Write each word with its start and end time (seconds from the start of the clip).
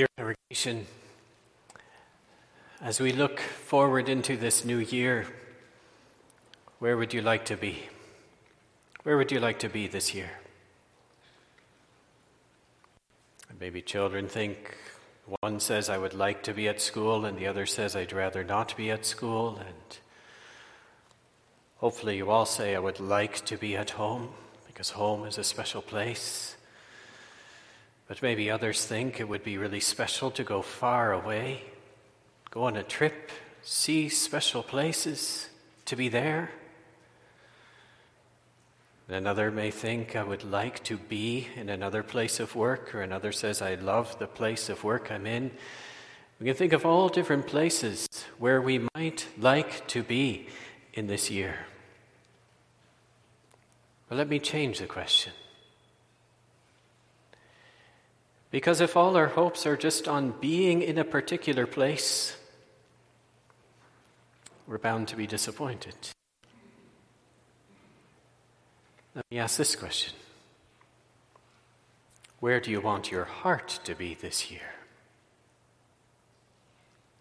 Dear 0.00 0.06
congregation, 0.16 0.86
as 2.80 3.00
we 3.00 3.12
look 3.12 3.38
forward 3.38 4.08
into 4.08 4.34
this 4.34 4.64
new 4.64 4.78
year, 4.78 5.26
where 6.78 6.96
would 6.96 7.12
you 7.12 7.20
like 7.20 7.44
to 7.44 7.56
be? 7.58 7.80
Where 9.02 9.18
would 9.18 9.30
you 9.30 9.40
like 9.40 9.58
to 9.58 9.68
be 9.68 9.88
this 9.88 10.14
year? 10.14 10.30
Maybe 13.60 13.82
children 13.82 14.26
think 14.26 14.74
one 15.40 15.60
says, 15.60 15.90
I 15.90 15.98
would 15.98 16.14
like 16.14 16.44
to 16.44 16.54
be 16.54 16.66
at 16.66 16.80
school, 16.80 17.26
and 17.26 17.36
the 17.36 17.46
other 17.46 17.66
says, 17.66 17.94
I'd 17.94 18.14
rather 18.14 18.42
not 18.42 18.74
be 18.78 18.90
at 18.90 19.04
school. 19.04 19.58
And 19.58 19.98
hopefully, 21.76 22.16
you 22.16 22.30
all 22.30 22.46
say, 22.46 22.74
I 22.74 22.78
would 22.78 23.00
like 23.00 23.44
to 23.44 23.58
be 23.58 23.76
at 23.76 23.90
home, 23.90 24.30
because 24.66 24.88
home 24.88 25.26
is 25.26 25.36
a 25.36 25.44
special 25.44 25.82
place. 25.82 26.56
But 28.10 28.22
maybe 28.22 28.50
others 28.50 28.84
think 28.84 29.20
it 29.20 29.28
would 29.28 29.44
be 29.44 29.56
really 29.56 29.78
special 29.78 30.32
to 30.32 30.42
go 30.42 30.62
far 30.62 31.12
away, 31.12 31.62
go 32.50 32.64
on 32.64 32.76
a 32.76 32.82
trip, 32.82 33.30
see 33.62 34.08
special 34.08 34.64
places, 34.64 35.48
to 35.84 35.94
be 35.94 36.08
there. 36.08 36.50
Another 39.08 39.52
may 39.52 39.70
think 39.70 40.16
I 40.16 40.24
would 40.24 40.42
like 40.42 40.82
to 40.84 40.96
be 40.96 41.46
in 41.54 41.68
another 41.68 42.02
place 42.02 42.40
of 42.40 42.56
work, 42.56 42.96
or 42.96 43.02
another 43.02 43.30
says 43.30 43.62
I 43.62 43.76
love 43.76 44.18
the 44.18 44.26
place 44.26 44.68
of 44.68 44.82
work 44.82 45.12
I'm 45.12 45.24
in. 45.24 45.52
We 46.40 46.46
can 46.46 46.56
think 46.56 46.72
of 46.72 46.84
all 46.84 47.10
different 47.10 47.46
places 47.46 48.08
where 48.40 48.60
we 48.60 48.88
might 48.96 49.28
like 49.38 49.86
to 49.86 50.02
be 50.02 50.48
in 50.94 51.06
this 51.06 51.30
year. 51.30 51.54
But 54.08 54.18
let 54.18 54.28
me 54.28 54.40
change 54.40 54.80
the 54.80 54.86
question. 54.86 55.32
Because 58.50 58.80
if 58.80 58.96
all 58.96 59.16
our 59.16 59.28
hopes 59.28 59.64
are 59.64 59.76
just 59.76 60.08
on 60.08 60.34
being 60.40 60.82
in 60.82 60.98
a 60.98 61.04
particular 61.04 61.66
place, 61.66 62.36
we're 64.66 64.78
bound 64.78 65.08
to 65.08 65.16
be 65.16 65.26
disappointed. 65.26 65.94
Let 69.14 69.24
me 69.30 69.38
ask 69.38 69.56
this 69.56 69.76
question 69.76 70.14
Where 72.40 72.60
do 72.60 72.70
you 72.70 72.80
want 72.80 73.10
your 73.10 73.24
heart 73.24 73.80
to 73.84 73.94
be 73.94 74.14
this 74.14 74.50
year? 74.50 74.74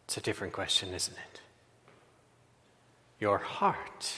It's 0.05 0.17
a 0.17 0.21
different 0.21 0.53
question, 0.53 0.93
isn't 0.93 1.17
it? 1.17 1.41
Your 3.19 3.37
heart, 3.37 4.13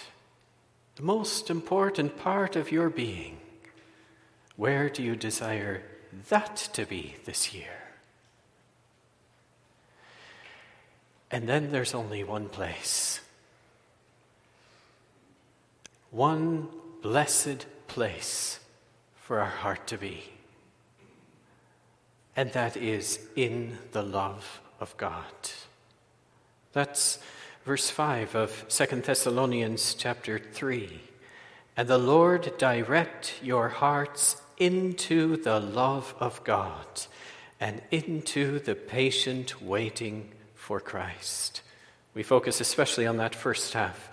the 0.96 1.04
most 1.04 1.50
important 1.50 2.18
part 2.18 2.56
of 2.56 2.72
your 2.72 2.90
being. 2.90 3.40
Where 4.56 4.90
do 4.90 5.04
you 5.04 5.18
desire 5.18 5.82
that 6.30 6.56
to 6.74 6.86
be 6.86 7.16
this 7.26 7.54
year. 7.54 7.82
And 11.30 11.48
then 11.48 11.72
there's 11.72 11.94
only 11.94 12.24
one 12.24 12.50
place. 12.50 13.22
One 16.10 16.68
blessed 17.02 17.66
place 17.88 18.60
for 19.16 19.40
our 19.40 19.50
heart 19.50 19.88
to 19.88 19.98
be. 19.98 20.24
And 22.36 22.52
that 22.52 22.76
is 22.76 23.20
in 23.36 23.78
the 23.94 24.04
love 24.04 24.62
of 24.80 24.96
God. 24.98 25.24
That's 26.74 27.20
verse 27.66 27.90
5 27.90 28.36
of 28.36 28.66
Second 28.68 29.04
Thessalonians 29.04 29.94
chapter 29.94 30.40
3. 30.40 31.02
And 31.78 31.88
the 31.88 31.98
Lord 31.98 32.58
direct 32.58 33.36
your 33.42 33.70
hearts 33.70 34.42
into 34.62 35.38
the 35.38 35.60
love 35.60 36.14
of 36.20 36.44
God 36.44 36.86
and 37.60 37.82
into 37.90 38.60
the 38.60 38.76
patient 38.76 39.60
waiting 39.60 40.30
for 40.54 40.80
Christ. 40.80 41.64
We 42.14 42.22
focus 42.22 42.62
especially 42.62 43.08
on 43.08 43.18
that 43.18 43.34
first 43.34 43.74
half 43.74 44.12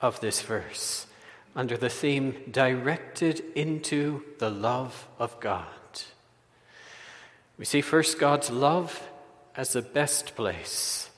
of 0.00 0.18
this 0.18 0.42
verse 0.42 1.06
under 1.54 1.76
the 1.76 1.88
theme 1.88 2.34
directed 2.50 3.44
into 3.54 4.22
the 4.38 4.50
love 4.50 5.06
of 5.20 5.38
God. 5.38 5.66
We 7.56 7.64
see 7.64 7.80
first 7.80 8.18
God's 8.18 8.50
love 8.50 9.08
as 9.54 9.72
the 9.72 9.82
best 9.82 10.34
place, 10.34 11.10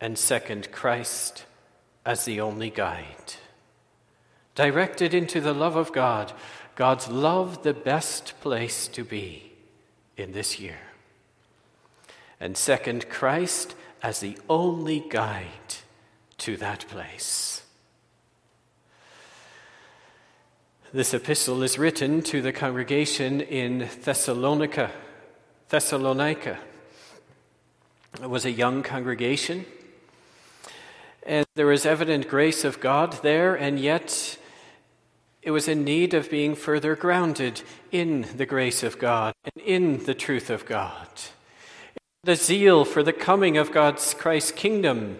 and 0.00 0.18
second, 0.18 0.70
Christ 0.70 1.46
as 2.04 2.26
the 2.26 2.42
only 2.42 2.68
guide. 2.68 3.34
Directed 4.54 5.14
into 5.14 5.40
the 5.40 5.54
love 5.54 5.76
of 5.76 5.92
God 5.92 6.32
God's 6.76 7.08
love 7.08 7.62
the 7.62 7.74
best 7.74 8.34
place 8.40 8.88
to 8.88 9.04
be 9.04 9.52
in 10.16 10.32
this 10.32 10.58
year. 10.58 10.78
And 12.40 12.56
second, 12.56 13.08
Christ 13.08 13.74
as 14.02 14.20
the 14.20 14.36
only 14.48 15.00
guide 15.00 15.48
to 16.38 16.56
that 16.58 16.86
place. 16.88 17.62
This 20.92 21.14
epistle 21.14 21.62
is 21.62 21.78
written 21.78 22.22
to 22.22 22.42
the 22.42 22.52
congregation 22.52 23.40
in 23.40 23.88
Thessalonica. 24.02 24.92
Thessalonica. 25.68 26.58
It 28.22 28.30
was 28.30 28.44
a 28.44 28.52
young 28.52 28.84
congregation, 28.84 29.64
and 31.26 31.44
there 31.56 31.66
was 31.66 31.84
evident 31.84 32.28
grace 32.28 32.62
of 32.62 32.78
God 32.78 33.18
there, 33.22 33.56
and 33.56 33.80
yet 33.80 34.38
it 35.44 35.50
was 35.50 35.68
in 35.68 35.84
need 35.84 36.14
of 36.14 36.30
being 36.30 36.54
further 36.54 36.96
grounded 36.96 37.60
in 37.92 38.26
the 38.36 38.46
grace 38.46 38.82
of 38.82 38.98
God 38.98 39.34
and 39.44 39.62
in 39.62 40.04
the 40.04 40.14
truth 40.14 40.48
of 40.48 40.64
God. 40.64 41.06
The 42.22 42.34
zeal 42.34 42.86
for 42.86 43.02
the 43.02 43.12
coming 43.12 43.58
of 43.58 43.70
God's 43.70 44.14
Christ's 44.14 44.52
kingdom, 44.52 45.18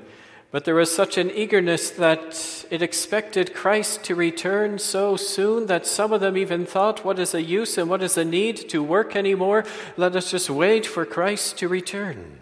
but 0.50 0.64
there 0.64 0.74
was 0.74 0.94
such 0.94 1.18
an 1.18 1.30
eagerness 1.30 1.90
that 1.90 2.64
it 2.70 2.80
expected 2.80 3.52
Christ 3.52 4.02
to 4.04 4.14
return 4.14 4.78
so 4.78 5.14
soon 5.16 5.66
that 5.66 5.86
some 5.86 6.10
of 6.10 6.22
them 6.22 6.38
even 6.38 6.64
thought, 6.64 7.04
What 7.04 7.18
is 7.18 7.32
the 7.32 7.42
use 7.42 7.76
and 7.76 7.90
what 7.90 8.02
is 8.02 8.14
the 8.14 8.24
need 8.24 8.56
to 8.70 8.82
work 8.82 9.14
anymore? 9.14 9.66
Let 9.98 10.16
us 10.16 10.30
just 10.30 10.48
wait 10.48 10.86
for 10.86 11.04
Christ 11.04 11.58
to 11.58 11.68
return. 11.68 12.38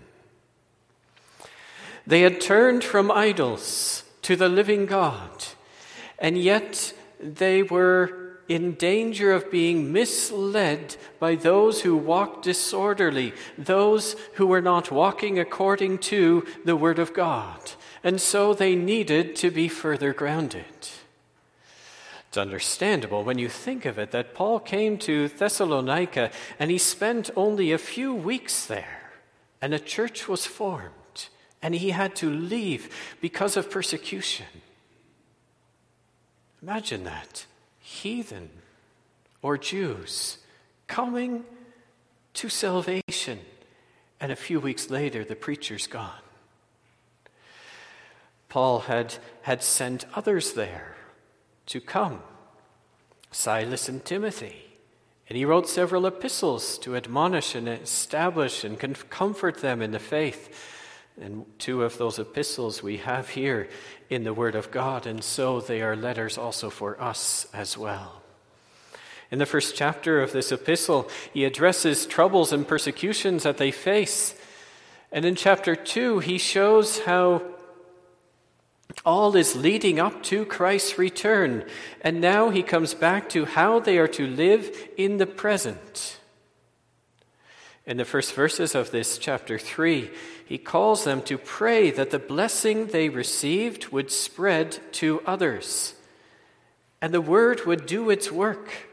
They 2.06 2.21
had 2.21 2.41
turned 2.41 2.84
from 2.84 3.10
idols 3.10 4.04
to 4.22 4.37
the 4.37 4.48
living 4.48 4.87
God, 4.87 5.47
and 6.21 6.38
yet 6.38 6.94
they 7.22 7.62
were 7.62 8.38
in 8.49 8.75
danger 8.75 9.33
of 9.33 9.50
being 9.50 9.93
misled 9.93 10.97
by 11.19 11.34
those 11.34 11.83
who 11.83 11.97
walked 11.97 12.44
disorderly, 12.44 13.33
those 13.56 14.16
who 14.34 14.47
were 14.47 14.60
not 14.60 14.91
walking 14.91 15.38
according 15.38 15.99
to 15.99 16.44
the 16.65 16.77
Word 16.77 16.99
of 16.99 17.15
God. 17.15 17.72
And 18.05 18.21
so 18.21 18.53
they 18.53 18.75
needed 18.75 19.37
to 19.37 19.50
be 19.50 19.69
further 19.69 20.12
grounded. 20.12 20.65
It's 22.28 22.38
understandable 22.38 23.25
when 23.25 23.39
you 23.39 23.49
think 23.49 23.84
of 23.84 23.99
it 23.99 24.10
that 24.10 24.34
Paul 24.34 24.59
came 24.59 24.99
to 24.99 25.28
Thessalonica 25.28 26.31
and 26.59 26.71
he 26.71 26.78
spent 26.78 27.31
only 27.37 27.72
a 27.72 27.78
few 27.78 28.15
weeks 28.15 28.66
there, 28.66 29.12
and 29.60 29.72
a 29.72 29.78
church 29.78 30.28
was 30.28 30.47
formed, 30.47 31.28
and 31.60 31.75
he 31.75 31.91
had 31.91 32.16
to 32.16 32.31
leave 32.31 33.16
because 33.21 33.56
of 33.56 33.71
persecution. 33.71 34.47
Imagine 36.62 37.05
that. 37.05 37.47
Heathen 37.81 38.50
or 39.43 39.59
Jews 39.59 40.39
coming 40.87 41.45
to 42.34 42.49
salvation, 42.49 43.41
and 44.21 44.31
a 44.31 44.37
few 44.37 44.61
weeks 44.61 44.89
later, 44.89 45.25
the 45.25 45.34
preacher's 45.34 45.87
gone. 45.87 46.22
Paul 48.49 48.81
had, 48.81 49.17
had 49.43 49.62
sent 49.62 50.05
others 50.15 50.53
there 50.53 50.95
to 51.67 51.81
come 51.81 52.21
Silas 53.31 53.89
and 53.89 54.05
Timothy. 54.05 54.56
And 55.28 55.37
he 55.37 55.45
wrote 55.45 55.69
several 55.69 56.05
epistles 56.06 56.78
to 56.78 56.95
admonish 56.95 57.54
and 57.54 57.69
establish 57.69 58.65
and 58.65 58.78
comfort 59.09 59.59
them 59.59 59.81
in 59.81 59.92
the 59.92 59.98
faith. 59.98 60.82
And 61.20 61.44
two 61.59 61.82
of 61.82 61.98
those 61.98 62.18
epistles 62.18 62.82
we 62.82 62.98
have 62.98 63.30
here 63.30 63.68
in 64.09 64.24
the 64.24 64.34
Word 64.34 64.54
of 64.54 64.70
God, 64.70 65.06
and 65.06 65.22
so 65.22 65.60
they 65.60 65.82
are 65.82 65.94
letters 65.94 66.38
also 66.38 66.70
for 66.70 67.00
us 67.00 67.47
as 67.53 67.76
well. 67.76 68.22
In 69.30 69.38
the 69.38 69.47
first 69.47 69.76
chapter 69.76 70.20
of 70.20 70.32
this 70.32 70.53
epistle, 70.53 71.09
he 71.32 71.44
addresses 71.44 72.06
troubles 72.06 72.53
and 72.53 72.68
persecutions 72.68 73.42
that 73.44 73.56
they 73.56 73.70
face. 73.70 74.34
And 75.10 75.24
in 75.24 75.36
chapter 75.36 75.74
2, 75.74 76.18
he 76.20 76.38
shows 76.38 77.00
how 77.00 77.42
all 79.04 79.34
is 79.36 79.56
leading 79.56 79.98
up 79.98 80.22
to 80.24 80.44
Christ's 80.44 80.98
return. 80.98 81.64
And 82.03 82.20
now 82.20 82.50
he 82.50 82.62
comes 82.62 82.94
back 82.94 83.28
to 83.30 83.44
how 83.44 83.80
they 83.80 83.98
are 83.98 84.09
to 84.09 84.26
live 84.26 84.76
in 84.97 85.16
the 85.16 85.26
present. 85.26 86.18
In 87.84 87.97
the 87.97 88.05
first 88.05 88.34
verses 88.34 88.75
of 88.75 88.91
this 88.91 89.19
chapter 89.19 89.59
3, 89.59 90.11
he 90.45 90.59
calls 90.59 91.05
them 91.05 91.23
to 91.23 91.37
pray 91.37 91.91
that 91.91 92.11
the 92.11 92.19
blessing 92.19 92.87
they 92.87 93.09
received 93.09 93.89
would 93.89 94.11
spread 94.11 94.79
to 94.93 95.21
others 95.27 95.95
and 97.03 97.13
the 97.13 97.21
word 97.21 97.67
would 97.67 97.84
do 97.84 98.09
its 98.09 98.31
work. 98.31 98.89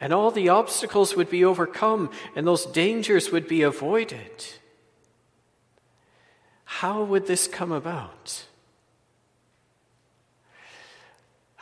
and 0.00 0.12
all 0.12 0.30
the 0.30 0.48
obstacles 0.48 1.16
would 1.16 1.28
be 1.28 1.44
overcome, 1.44 2.08
and 2.36 2.46
those 2.46 2.64
dangers 2.66 3.32
would 3.32 3.48
be 3.48 3.62
avoided. 3.62 4.46
How 6.64 7.02
would 7.02 7.26
this 7.26 7.48
come 7.48 7.72
about? 7.72 8.44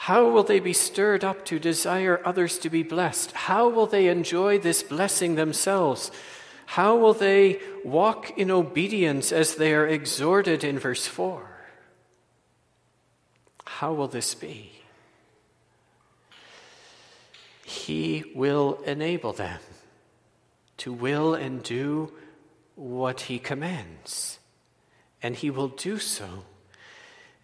How 0.06 0.28
will 0.28 0.44
they 0.44 0.60
be 0.60 0.72
stirred 0.72 1.24
up 1.24 1.44
to 1.46 1.58
desire 1.58 2.22
others 2.24 2.58
to 2.58 2.70
be 2.70 2.84
blessed? 2.84 3.32
How 3.32 3.68
will 3.68 3.86
they 3.86 4.06
enjoy 4.06 4.56
this 4.56 4.84
blessing 4.84 5.34
themselves? 5.34 6.12
How 6.66 6.94
will 6.94 7.12
they 7.12 7.58
walk 7.84 8.38
in 8.38 8.52
obedience 8.52 9.32
as 9.32 9.56
they 9.56 9.74
are 9.74 9.84
exhorted 9.84 10.62
in 10.62 10.78
verse 10.78 11.08
4? 11.08 11.50
How 13.64 13.92
will 13.94 14.06
this 14.06 14.32
be? 14.36 14.70
He 17.64 18.30
will 18.32 18.78
enable 18.86 19.32
them 19.32 19.58
to 20.76 20.92
will 20.92 21.34
and 21.34 21.64
do 21.64 22.12
what 22.76 23.22
He 23.22 23.40
commands, 23.40 24.38
and 25.20 25.34
He 25.34 25.50
will 25.50 25.66
do 25.66 25.98
so. 25.98 26.44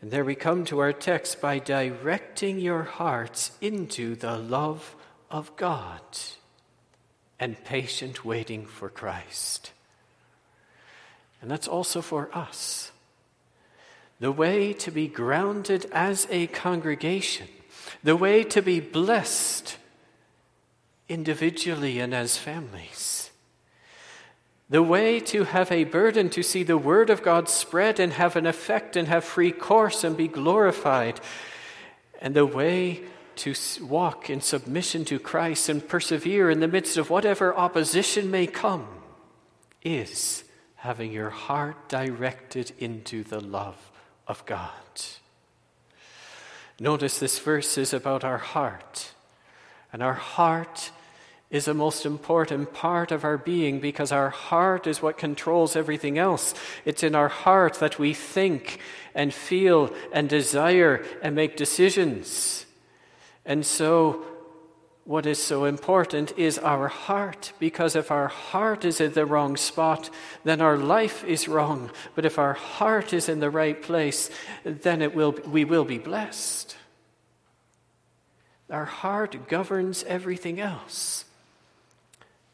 And 0.02 0.10
there 0.10 0.24
we 0.24 0.34
come 0.34 0.64
to 0.64 0.80
our 0.80 0.92
text 0.92 1.40
by 1.40 1.60
directing 1.60 2.58
your 2.58 2.82
hearts 2.82 3.52
into 3.60 4.16
the 4.16 4.36
love 4.36 4.96
of 5.30 5.54
God 5.56 6.02
and 7.38 7.64
patient 7.64 8.24
waiting 8.24 8.66
for 8.66 8.88
Christ. 8.88 9.72
And 11.40 11.50
that's 11.50 11.68
also 11.68 12.02
for 12.02 12.30
us. 12.36 12.90
The 14.20 14.32
way 14.32 14.72
to 14.74 14.90
be 14.90 15.08
grounded 15.08 15.86
as 15.92 16.26
a 16.30 16.48
congregation, 16.48 17.48
the 18.02 18.16
way 18.16 18.44
to 18.44 18.62
be 18.62 18.80
blessed 18.80 19.76
individually 21.08 21.98
and 21.98 22.14
as 22.14 22.36
families. 22.36 23.31
The 24.72 24.82
way 24.82 25.20
to 25.20 25.44
have 25.44 25.70
a 25.70 25.84
burden 25.84 26.30
to 26.30 26.42
see 26.42 26.62
the 26.62 26.78
Word 26.78 27.10
of 27.10 27.22
God 27.22 27.50
spread 27.50 28.00
and 28.00 28.14
have 28.14 28.36
an 28.36 28.46
effect 28.46 28.96
and 28.96 29.06
have 29.06 29.22
free 29.22 29.52
course 29.52 30.02
and 30.02 30.16
be 30.16 30.28
glorified. 30.28 31.20
And 32.22 32.34
the 32.34 32.46
way 32.46 33.02
to 33.36 33.54
walk 33.82 34.30
in 34.30 34.40
submission 34.40 35.04
to 35.04 35.18
Christ 35.18 35.68
and 35.68 35.86
persevere 35.86 36.48
in 36.48 36.60
the 36.60 36.68
midst 36.68 36.96
of 36.96 37.10
whatever 37.10 37.54
opposition 37.54 38.30
may 38.30 38.46
come 38.46 38.88
is 39.82 40.42
having 40.76 41.12
your 41.12 41.28
heart 41.28 41.90
directed 41.90 42.72
into 42.78 43.24
the 43.24 43.40
love 43.40 43.90
of 44.26 44.42
God. 44.46 44.70
Notice 46.80 47.18
this 47.18 47.38
verse 47.38 47.76
is 47.76 47.92
about 47.92 48.24
our 48.24 48.38
heart, 48.38 49.12
and 49.92 50.02
our 50.02 50.14
heart 50.14 50.92
is 51.52 51.68
a 51.68 51.74
most 51.74 52.06
important 52.06 52.72
part 52.72 53.12
of 53.12 53.24
our 53.24 53.36
being 53.36 53.78
because 53.78 54.10
our 54.10 54.30
heart 54.30 54.86
is 54.86 55.02
what 55.02 55.18
controls 55.18 55.76
everything 55.76 56.16
else. 56.18 56.54
It's 56.86 57.02
in 57.02 57.14
our 57.14 57.28
heart 57.28 57.74
that 57.74 57.98
we 57.98 58.14
think 58.14 58.80
and 59.14 59.32
feel 59.32 59.94
and 60.12 60.30
desire 60.30 61.04
and 61.22 61.36
make 61.36 61.56
decisions. 61.56 62.64
And 63.44 63.66
so, 63.66 64.24
what 65.04 65.26
is 65.26 65.42
so 65.42 65.64
important 65.64 66.32
is 66.38 66.58
our 66.58 66.88
heart, 66.88 67.52
because 67.58 67.96
if 67.96 68.10
our 68.10 68.28
heart 68.28 68.84
is 68.84 69.00
in 69.00 69.12
the 69.12 69.26
wrong 69.26 69.56
spot, 69.56 70.08
then 70.44 70.60
our 70.60 70.78
life 70.78 71.22
is 71.24 71.48
wrong. 71.48 71.90
But 72.14 72.24
if 72.24 72.38
our 72.38 72.54
heart 72.54 73.12
is 73.12 73.28
in 73.28 73.40
the 73.40 73.50
right 73.50 73.82
place, 73.82 74.30
then 74.64 75.02
it 75.02 75.14
will, 75.14 75.32
we 75.46 75.64
will 75.64 75.84
be 75.84 75.98
blessed. 75.98 76.76
Our 78.70 78.84
heart 78.86 79.48
governs 79.48 80.02
everything 80.04 80.60
else. 80.60 81.26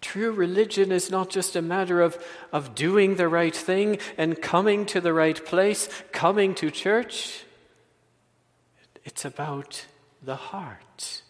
True 0.01 0.31
religion 0.31 0.93
is 0.93 1.11
not 1.11 1.29
just 1.29 1.57
a 1.57 1.63
matter 1.63 2.01
of, 2.01 2.23
of 2.53 2.75
doing 2.75 3.17
the 3.17 3.29
right 3.29 3.55
thing 3.55 3.99
and 4.17 4.41
coming 4.41 4.87
to 4.87 5.01
the 5.01 5.13
right 5.13 5.45
place, 5.45 5.89
coming 6.13 6.55
to 6.57 6.71
church. 6.71 7.45
It's 9.05 9.25
about 9.25 9.87
the 10.23 10.37
heart. 10.37 11.23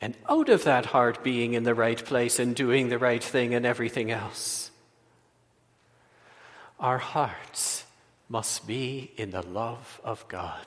And 0.00 0.16
out 0.28 0.48
of 0.48 0.64
that 0.64 0.86
heart 0.86 1.22
being 1.22 1.52
in 1.52 1.64
the 1.64 1.74
right 1.74 2.02
place 2.02 2.38
and 2.38 2.56
doing 2.56 2.88
the 2.88 2.98
right 2.98 3.22
thing 3.22 3.54
and 3.54 3.66
everything 3.66 4.10
else, 4.10 4.70
our 6.78 6.98
hearts 6.98 7.84
must 8.30 8.66
be 8.66 9.10
in 9.18 9.32
the 9.32 9.42
love 9.42 10.00
of 10.02 10.26
God. 10.28 10.66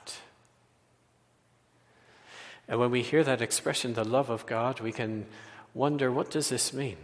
And 2.68 2.80
when 2.80 2.92
we 2.92 3.02
hear 3.02 3.24
that 3.24 3.42
expression, 3.42 3.94
the 3.94 4.04
love 4.04 4.30
of 4.30 4.46
God, 4.46 4.80
we 4.80 4.92
can 4.92 5.26
wonder 5.74 6.12
what 6.12 6.30
does 6.30 6.50
this 6.50 6.74
mean? 6.74 6.98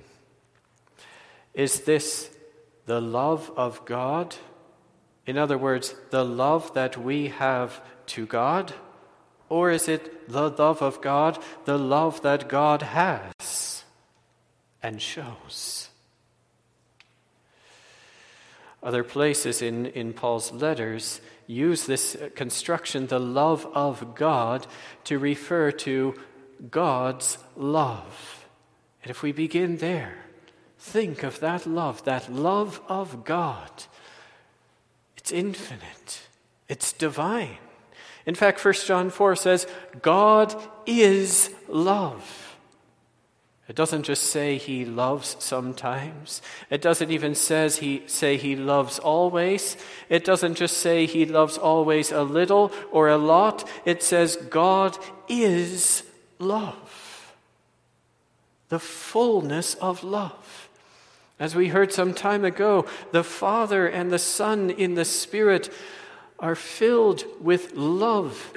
Is 1.54 1.82
this 1.82 2.30
the 2.86 3.02
love 3.02 3.52
of 3.56 3.84
God? 3.86 4.36
In 5.26 5.38
other 5.38 5.58
words, 5.58 5.96
the 6.10 6.24
love 6.24 6.74
that 6.74 6.98
we 6.98 7.28
have 7.28 7.82
to 8.08 8.26
God? 8.26 8.74
Or 9.50 9.72
is 9.72 9.88
it 9.88 10.30
the 10.30 10.50
love 10.50 10.82
of 10.82 11.02
God, 11.02 11.38
the 11.66 11.78
love 11.78 12.22
that 12.22 12.48
God 12.48 12.82
has 12.84 13.84
and 14.82 15.02
shows? 15.02 15.90
Other 18.82 19.04
places 19.04 19.62
in, 19.62 19.88
in 19.88 20.14
Paul's 20.14 20.52
letters 20.52 21.20
use 21.48 21.86
this 21.86 22.16
construction, 22.36 23.08
the 23.08 23.20
love 23.20 23.68
of 23.74 24.16
God, 24.16 24.68
to 25.04 25.20
refer 25.20 25.72
to 25.72 26.16
God's 26.72 27.38
love. 27.58 28.39
And 29.04 29.12
if 29.12 29.24
we 29.24 29.32
begin 29.32 29.78
there, 29.78 30.26
think 30.78 31.24
of 31.24 31.40
that 31.40 31.66
love, 31.66 32.04
that 32.06 32.32
love 32.32 32.82
of 32.88 33.24
God. 33.24 33.72
It's 35.18 35.32
infinite, 35.32 36.22
it's 36.68 36.94
divine. 36.94 37.58
In 38.26 38.36
fact, 38.36 38.64
1 38.64 38.74
John 38.86 39.10
4 39.10 39.36
says, 39.36 39.68
God 40.02 40.54
is 40.86 41.54
love. 41.68 42.50
It 43.70 43.76
doesn't 43.76 44.04
just 44.04 44.24
say 44.24 44.58
he 44.58 44.84
loves 44.84 45.36
sometimes. 45.40 46.42
It 46.72 46.82
doesn't 46.82 47.12
even 47.12 47.36
says 47.36 47.78
he, 47.78 48.02
say 48.08 48.36
he 48.36 48.56
loves 48.56 48.98
always. 48.98 49.78
It 50.10 50.26
doesn't 50.26 50.56
just 50.56 50.78
say 50.78 51.06
he 51.06 51.26
loves 51.26 51.56
always 51.56 52.12
a 52.12 52.24
little 52.24 52.72
or 52.92 53.10
a 53.10 53.18
lot. 53.18 53.70
It 53.86 54.02
says 54.02 54.38
God 54.50 54.98
is 55.28 56.02
love. 56.40 56.89
The 58.70 58.80
fullness 58.80 59.76
of 59.76 60.04
love. 60.04 60.70
As 61.40 61.56
we 61.56 61.70
heard 61.70 61.94
some 61.94 62.14
time 62.14 62.44
ago, 62.44 62.86
the 63.12 63.24
Father 63.24 63.88
and 63.88 64.12
the 64.12 64.20
Son 64.20 64.70
in 64.70 64.96
the 64.96 65.06
Spirit 65.06 65.72
are 66.38 66.56
filled 66.56 67.24
with 67.42 67.74
love 67.74 68.54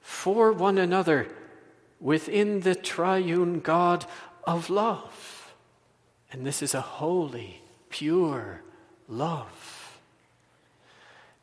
for 0.00 0.52
one 0.52 0.78
another 0.78 1.28
within 2.00 2.60
the 2.60 2.74
triune 2.74 3.60
God 3.60 4.06
of 4.44 4.70
love. 4.70 5.52
And 6.32 6.46
this 6.46 6.62
is 6.62 6.74
a 6.74 6.80
holy, 6.80 7.62
pure 7.88 8.62
love. 9.08 9.59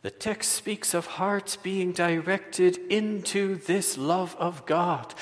The 0.07 0.11
text 0.11 0.53
speaks 0.53 0.93
of 0.93 1.05
hearts 1.05 1.57
being 1.57 1.91
directed 1.91 2.77
into 2.89 3.55
this 3.55 3.97
love 3.97 4.37
of 4.39 4.65
God. 4.65 5.13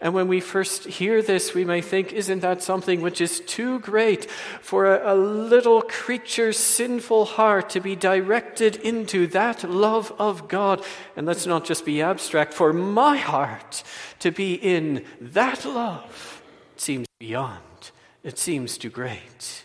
And 0.00 0.14
when 0.14 0.26
we 0.26 0.40
first 0.40 0.84
hear 0.84 1.22
this, 1.22 1.54
we 1.54 1.64
may 1.64 1.80
think, 1.80 2.12
isn't 2.12 2.40
that 2.40 2.60
something 2.60 3.02
which 3.02 3.20
is 3.20 3.38
too 3.38 3.78
great 3.78 4.28
for 4.60 4.96
a, 4.96 5.14
a, 5.14 5.16
little 5.16 5.80
creature's 5.82 6.56
sinful 6.56 7.24
heart 7.24 7.70
to 7.70 7.80
be 7.80 7.94
directed 7.94 8.74
into 8.74 9.28
that 9.28 9.62
love 9.62 10.12
of 10.18 10.48
God? 10.48 10.84
And 11.14 11.24
let's 11.24 11.46
not 11.46 11.64
just 11.64 11.84
be 11.84 12.02
abstract, 12.02 12.52
for 12.52 12.72
my 12.72 13.18
heart 13.18 13.84
to 14.18 14.32
be 14.32 14.54
in 14.54 15.04
that 15.20 15.64
love 15.64 16.42
seems 16.76 17.06
beyond, 17.20 17.92
it 18.24 18.40
seems 18.40 18.76
too 18.76 18.90
great, 18.90 19.62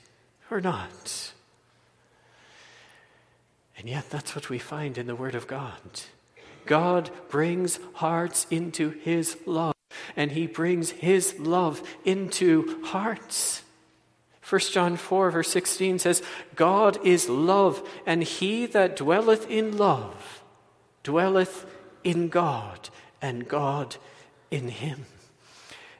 or 0.51 0.61
not. 0.61 1.33
And 3.77 3.87
yet, 3.87 4.09
that's 4.09 4.35
what 4.35 4.49
we 4.49 4.57
find 4.57 4.97
in 4.97 5.07
the 5.07 5.15
Word 5.15 5.35
of 5.35 5.47
God. 5.47 5.79
God 6.65 7.11
brings 7.29 7.79
hearts 7.93 8.47
into 8.49 8.89
His 8.89 9.37
love, 9.45 9.75
and 10.15 10.31
He 10.31 10.47
brings 10.47 10.91
His 10.91 11.39
love 11.39 11.81
into 12.03 12.83
hearts. 12.85 13.63
1 14.49 14.61
John 14.71 14.95
4, 14.95 15.31
verse 15.31 15.49
16 15.49 15.99
says, 15.99 16.23
God 16.55 16.97
is 17.05 17.27
love, 17.27 17.87
and 18.05 18.23
he 18.23 18.65
that 18.67 18.95
dwelleth 18.95 19.49
in 19.49 19.77
love 19.77 20.41
dwelleth 21.03 21.65
in 22.03 22.29
God, 22.29 22.89
and 23.21 23.47
God 23.47 23.97
in 24.49 24.69
him. 24.69 25.05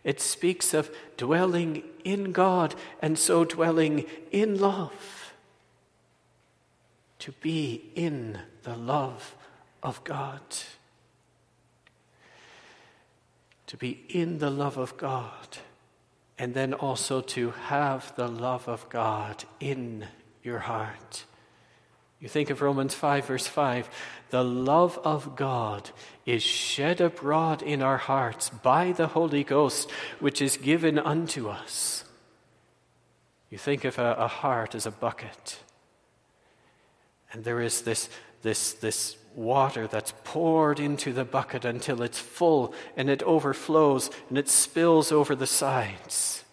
It 0.04 0.22
speaks 0.22 0.74
of 0.74 0.90
dwelling 1.18 1.84
in 2.06 2.32
God, 2.32 2.76
and 3.02 3.20
so 3.20 3.44
dwelling 3.44 4.06
in 4.32 4.58
love 4.60 5.17
to 7.28 7.34
be 7.42 7.92
in 7.94 8.40
the 8.64 8.78
love 8.78 9.36
of 9.84 10.02
God. 10.06 10.40
To 13.66 13.76
be 13.76 14.06
in 14.08 14.38
the 14.38 14.50
love 14.50 14.78
of 14.78 14.96
God 14.96 15.58
and 16.40 16.54
then 16.54 16.74
also 16.74 17.20
to 17.20 17.50
have 17.52 18.16
the 18.16 18.30
love 18.30 18.70
of 18.70 18.88
God 18.88 19.44
in 19.60 20.06
your 20.42 20.60
heart. 20.60 21.26
You 22.22 22.30
think 22.30 22.50
of 22.50 22.62
Romans 22.62 22.94
5, 22.94 23.26
verse 23.26 23.46
5 23.46 23.90
the 24.30 24.46
love 24.46 24.98
of 25.04 25.36
God 25.36 25.90
is 26.26 26.42
shed 26.42 27.02
abroad 27.02 27.62
in 27.62 27.82
our 27.82 27.98
hearts 27.98 28.50
by 28.50 28.94
the 28.94 29.08
Holy 29.08 29.44
Ghost, 29.44 29.92
which 30.22 30.42
is 30.42 30.56
given 30.56 30.98
unto 30.98 31.50
us. 31.50 32.06
You 33.50 33.58
think 33.58 33.84
of 33.84 34.00
a, 34.00 34.14
a 34.14 34.28
heart 34.30 34.76
as 34.76 34.86
a 34.86 34.92
bucket, 34.92 35.60
and 37.32 37.44
there 37.44 37.62
is 37.62 37.82
this, 37.82 38.10
this, 38.42 38.74
this 38.74 39.18
water 39.36 39.88
that's 39.88 40.14
poured 40.24 40.80
into 40.80 41.14
the 41.14 41.26
bucket 41.26 41.64
until 41.64 42.02
it's 42.02 42.20
full 42.20 42.74
and 42.96 43.10
it 43.10 43.22
overflows 43.24 44.10
and 44.30 44.38
it 44.38 44.50
spills 44.50 45.12
over 45.12 45.36
the 45.36 45.48
sides. 45.48 46.44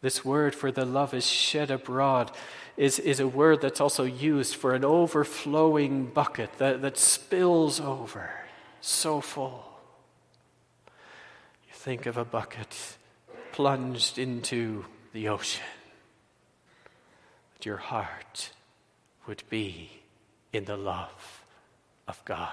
This 0.00 0.24
word 0.24 0.54
for 0.54 0.72
the 0.72 0.84
love 0.84 1.14
is 1.14 1.26
shed 1.26 1.70
abroad 1.70 2.32
is, 2.76 2.98
is 2.98 3.20
a 3.20 3.28
word 3.28 3.60
that's 3.60 3.80
also 3.80 4.04
used 4.04 4.56
for 4.56 4.74
an 4.74 4.84
overflowing 4.84 6.06
bucket 6.06 6.50
that, 6.58 6.82
that 6.82 6.98
spills 6.98 7.78
over 7.78 8.30
so 8.80 9.20
full. 9.20 9.64
You 11.68 11.74
think 11.74 12.06
of 12.06 12.16
a 12.16 12.24
bucket 12.24 12.96
plunged 13.52 14.18
into 14.18 14.86
the 15.12 15.28
ocean, 15.28 15.62
that 17.54 17.66
your 17.66 17.76
heart 17.76 18.50
would 19.26 19.42
be 19.48 19.90
in 20.52 20.64
the 20.64 20.76
love 20.76 21.44
of 22.08 22.22
God, 22.24 22.52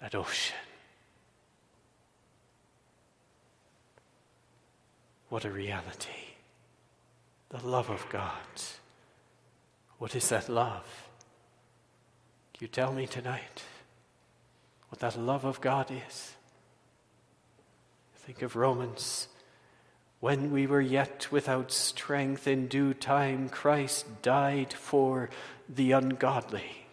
that 0.00 0.14
ocean. 0.14 0.56
What 5.28 5.44
a 5.44 5.50
reality. 5.50 6.34
The 7.48 7.66
love 7.66 7.88
of 7.88 8.06
God. 8.10 8.30
What 9.98 10.14
is 10.14 10.28
that 10.28 10.48
love? 10.48 11.08
Can 12.52 12.64
you 12.64 12.68
tell 12.68 12.92
me 12.92 13.06
tonight 13.06 13.62
what 14.88 15.00
that 15.00 15.18
love 15.18 15.44
of 15.44 15.60
God 15.60 15.90
is? 15.90 16.34
Think 18.16 18.42
of 18.42 18.56
Romans. 18.56 19.28
When 20.22 20.52
we 20.52 20.68
were 20.68 20.80
yet 20.80 21.26
without 21.32 21.72
strength, 21.72 22.46
in 22.46 22.68
due 22.68 22.94
time 22.94 23.48
Christ 23.48 24.22
died 24.22 24.72
for 24.72 25.30
the 25.68 25.90
ungodly. 25.90 26.86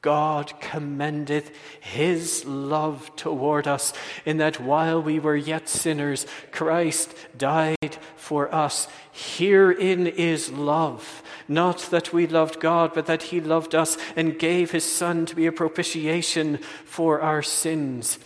God 0.00 0.58
commendeth 0.58 1.50
his 1.78 2.46
love 2.46 3.14
toward 3.16 3.68
us, 3.68 3.92
in 4.24 4.38
that 4.38 4.60
while 4.60 5.02
we 5.02 5.18
were 5.18 5.36
yet 5.36 5.68
sinners, 5.68 6.24
Christ 6.50 7.14
died 7.36 7.98
for 8.16 8.50
us. 8.54 8.88
Herein 9.12 10.06
is 10.06 10.50
love. 10.50 11.22
Not 11.48 11.80
that 11.90 12.14
we 12.14 12.26
loved 12.26 12.60
God, 12.60 12.92
but 12.94 13.04
that 13.04 13.24
he 13.24 13.42
loved 13.42 13.74
us 13.74 13.98
and 14.16 14.38
gave 14.38 14.70
his 14.70 14.90
Son 14.90 15.26
to 15.26 15.36
be 15.36 15.44
a 15.44 15.52
propitiation 15.52 16.60
for 16.86 17.20
our 17.20 17.42
sins. 17.42 18.18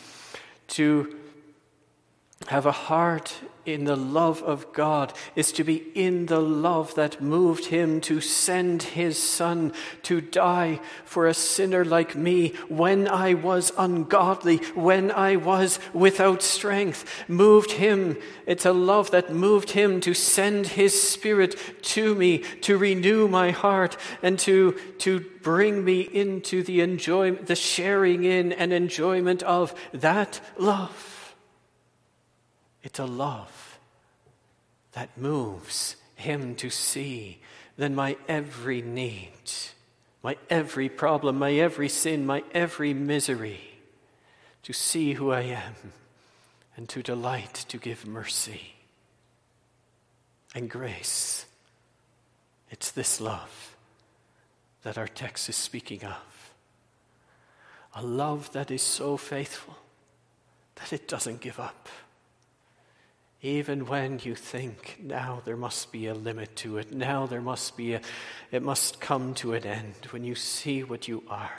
To 0.68 1.18
have 2.48 2.66
a 2.66 2.72
heart 2.72 3.34
in 3.64 3.84
the 3.84 3.96
love 3.96 4.42
of 4.42 4.72
God 4.72 5.12
is 5.36 5.52
to 5.52 5.62
be 5.62 5.76
in 5.94 6.26
the 6.26 6.40
love 6.40 6.94
that 6.96 7.22
moved 7.22 7.66
him 7.66 8.00
to 8.02 8.20
send 8.20 8.82
his 8.82 9.16
son 9.16 9.72
to 10.02 10.20
die 10.20 10.80
for 11.04 11.26
a 11.26 11.34
sinner 11.34 11.84
like 11.84 12.16
me 12.16 12.48
when 12.68 13.06
I 13.06 13.34
was 13.34 13.72
ungodly, 13.78 14.56
when 14.74 15.12
I 15.12 15.36
was 15.36 15.78
without 15.92 16.42
strength. 16.42 17.04
Moved 17.28 17.72
him. 17.72 18.16
It's 18.46 18.66
a 18.66 18.72
love 18.72 19.12
that 19.12 19.32
moved 19.32 19.70
him 19.70 20.00
to 20.00 20.14
send 20.14 20.66
his 20.66 21.00
spirit 21.00 21.56
to 21.82 22.14
me, 22.16 22.38
to 22.62 22.76
renew 22.76 23.28
my 23.28 23.52
heart, 23.52 23.96
and 24.22 24.38
to, 24.40 24.72
to 24.98 25.20
bring 25.42 25.84
me 25.84 26.00
into 26.00 26.64
the 26.64 26.80
enjoyment, 26.80 27.46
the 27.46 27.54
sharing 27.54 28.24
in 28.24 28.52
and 28.52 28.72
enjoyment 28.72 29.42
of 29.44 29.72
that 29.92 30.40
love. 30.58 31.11
It's 32.82 32.98
a 32.98 33.04
love 33.04 33.78
that 34.92 35.16
moves 35.16 35.96
him 36.16 36.54
to 36.56 36.70
see 36.70 37.38
then 37.76 37.94
my 37.94 38.16
every 38.28 38.82
need, 38.82 39.50
my 40.22 40.36
every 40.50 40.88
problem, 40.88 41.38
my 41.38 41.52
every 41.52 41.88
sin, 41.88 42.26
my 42.26 42.44
every 42.52 42.92
misery, 42.92 43.60
to 44.62 44.72
see 44.72 45.14
who 45.14 45.30
I 45.32 45.42
am 45.42 45.74
and 46.76 46.88
to 46.90 47.02
delight 47.02 47.64
to 47.68 47.78
give 47.78 48.06
mercy 48.06 48.74
and 50.54 50.68
grace. 50.68 51.46
It's 52.70 52.90
this 52.90 53.20
love 53.20 53.76
that 54.82 54.98
our 54.98 55.08
text 55.08 55.48
is 55.48 55.56
speaking 55.56 56.04
of. 56.04 56.52
A 57.94 58.02
love 58.02 58.52
that 58.52 58.70
is 58.70 58.82
so 58.82 59.16
faithful 59.16 59.76
that 60.76 60.92
it 60.92 61.08
doesn't 61.08 61.40
give 61.40 61.60
up. 61.60 61.88
Even 63.44 63.86
when 63.86 64.20
you 64.22 64.36
think, 64.36 64.98
now 65.02 65.42
there 65.44 65.56
must 65.56 65.90
be 65.90 66.06
a 66.06 66.14
limit 66.14 66.54
to 66.56 66.78
it, 66.78 66.92
now 66.92 67.26
there 67.26 67.40
must 67.40 67.76
be 67.76 67.94
a, 67.94 68.00
it 68.52 68.62
must 68.62 69.00
come 69.00 69.34
to 69.34 69.52
an 69.54 69.66
end, 69.66 69.96
when 70.10 70.22
you 70.22 70.36
see 70.36 70.84
what 70.84 71.08
you 71.08 71.24
are. 71.28 71.50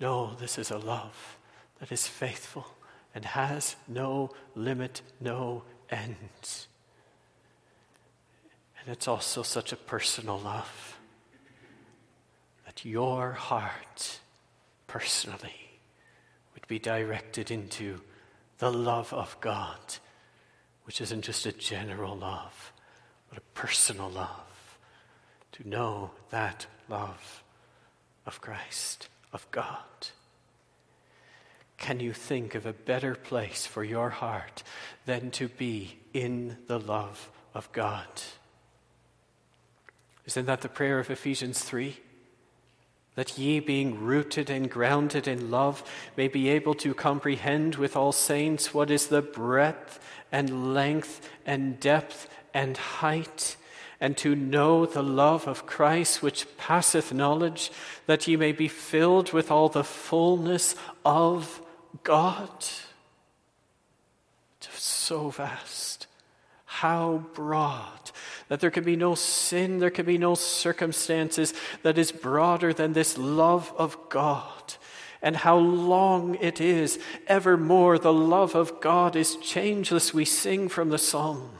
No, 0.00 0.34
this 0.34 0.58
is 0.58 0.72
a 0.72 0.78
love 0.78 1.38
that 1.78 1.92
is 1.92 2.08
faithful 2.08 2.66
and 3.14 3.24
has 3.24 3.76
no 3.86 4.30
limit, 4.56 5.00
no 5.20 5.62
end. 5.90 6.66
And 8.80 8.92
it's 8.92 9.06
also 9.06 9.42
such 9.42 9.72
a 9.72 9.76
personal 9.76 10.40
love 10.40 10.98
that 12.66 12.84
your 12.84 13.30
heart 13.32 14.18
personally 14.88 15.78
would 16.54 16.66
be 16.66 16.80
directed 16.80 17.52
into 17.52 18.00
the 18.58 18.72
love 18.72 19.12
of 19.12 19.36
God 19.40 19.78
which 20.88 21.02
isn't 21.02 21.20
just 21.20 21.44
a 21.44 21.52
general 21.52 22.16
love, 22.16 22.72
but 23.28 23.36
a 23.36 23.42
personal 23.52 24.08
love. 24.08 24.78
To 25.52 25.68
know 25.68 26.12
that 26.30 26.64
love 26.88 27.44
of 28.24 28.40
Christ, 28.40 29.10
of 29.30 29.46
God. 29.50 29.84
Can 31.76 32.00
you 32.00 32.14
think 32.14 32.54
of 32.54 32.64
a 32.64 32.72
better 32.72 33.14
place 33.14 33.66
for 33.66 33.84
your 33.84 34.08
heart 34.08 34.62
than 35.04 35.30
to 35.32 35.48
be 35.48 35.98
in 36.14 36.56
the 36.68 36.80
love 36.80 37.30
of 37.52 37.70
God? 37.72 38.08
Isn't 40.24 40.46
that 40.46 40.62
the 40.62 40.70
prayer 40.70 40.98
of 40.98 41.10
Ephesians 41.10 41.62
3? 41.62 41.98
That 43.18 43.36
ye, 43.36 43.58
being 43.58 43.98
rooted 43.98 44.48
and 44.48 44.70
grounded 44.70 45.26
in 45.26 45.50
love, 45.50 45.82
may 46.16 46.28
be 46.28 46.48
able 46.48 46.72
to 46.72 46.94
comprehend 46.94 47.74
with 47.74 47.96
all 47.96 48.12
saints 48.12 48.72
what 48.72 48.92
is 48.92 49.08
the 49.08 49.20
breadth 49.20 49.98
and 50.30 50.72
length 50.72 51.28
and 51.44 51.80
depth 51.80 52.30
and 52.54 52.76
height, 52.76 53.56
and 54.00 54.16
to 54.16 54.36
know 54.36 54.86
the 54.86 55.02
love 55.02 55.48
of 55.48 55.66
Christ 55.66 56.22
which 56.22 56.46
passeth 56.56 57.12
knowledge, 57.12 57.72
that 58.06 58.28
ye 58.28 58.36
may 58.36 58.52
be 58.52 58.68
filled 58.68 59.32
with 59.32 59.50
all 59.50 59.68
the 59.68 59.82
fullness 59.82 60.76
of 61.04 61.60
God. 62.04 62.64
So 64.60 65.30
vast. 65.30 66.06
How 66.66 67.24
broad 67.34 68.12
that 68.48 68.60
there 68.60 68.70
can 68.70 68.84
be 68.84 68.96
no 68.96 69.14
sin, 69.14 69.78
there 69.78 69.90
can 69.90 70.06
be 70.06 70.18
no 70.18 70.34
circumstances 70.34 71.54
that 71.82 71.98
is 71.98 72.12
broader 72.12 72.72
than 72.72 72.92
this 72.92 73.16
love 73.18 73.72
of 73.76 73.96
God. 74.08 74.74
And 75.20 75.36
how 75.36 75.56
long 75.56 76.36
it 76.36 76.60
is, 76.60 76.98
evermore 77.26 77.98
the 77.98 78.12
love 78.12 78.54
of 78.54 78.80
God 78.80 79.16
is 79.16 79.36
changeless, 79.36 80.14
we 80.14 80.24
sing 80.24 80.68
from 80.68 80.90
the 80.90 80.98
psalm. 80.98 81.50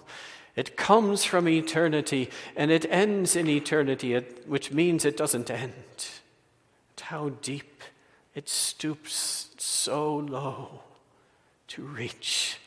It 0.57 0.77
comes 0.77 1.25
from 1.25 1.49
eternity 1.49 2.31
and 2.57 2.71
it 2.71 2.85
ends 2.91 3.37
in 3.37 3.49
eternity, 3.49 4.17
which 4.47 4.73
means 4.73 5.05
it 5.05 5.17
doesn't 5.17 5.51
end. 5.51 5.73
And 6.91 7.01
how 7.01 7.29
deep 7.29 7.83
it 8.35 8.49
stoops 8.49 9.51
so 9.59 10.17
low 10.17 10.83
to 11.69 11.83
reach 11.83 12.59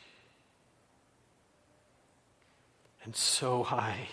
and 3.04 3.16
so 3.16 3.62
high, 3.62 4.08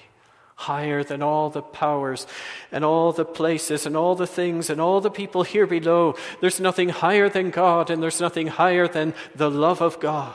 higher 0.56 1.04
than 1.04 1.22
all 1.22 1.50
the 1.50 1.62
powers 1.62 2.28
and 2.72 2.84
all 2.84 3.12
the 3.12 3.26
places 3.26 3.86
and 3.86 3.96
all 3.96 4.16
the 4.16 4.28
things 4.28 4.70
and 4.70 4.82
all 4.82 5.00
the 5.02 5.12
people 5.12 5.44
here 5.44 5.68
below. 5.68 6.16
There's 6.42 6.60
nothing 6.60 6.90
higher 6.90 7.30
than 7.30 7.50
God, 7.50 7.90
and 7.90 8.02
there's 8.02 8.20
nothing 8.20 8.48
higher 8.48 8.88
than 8.88 9.14
the 9.36 9.50
love 9.50 9.82
of 9.82 10.00
God. 10.00 10.34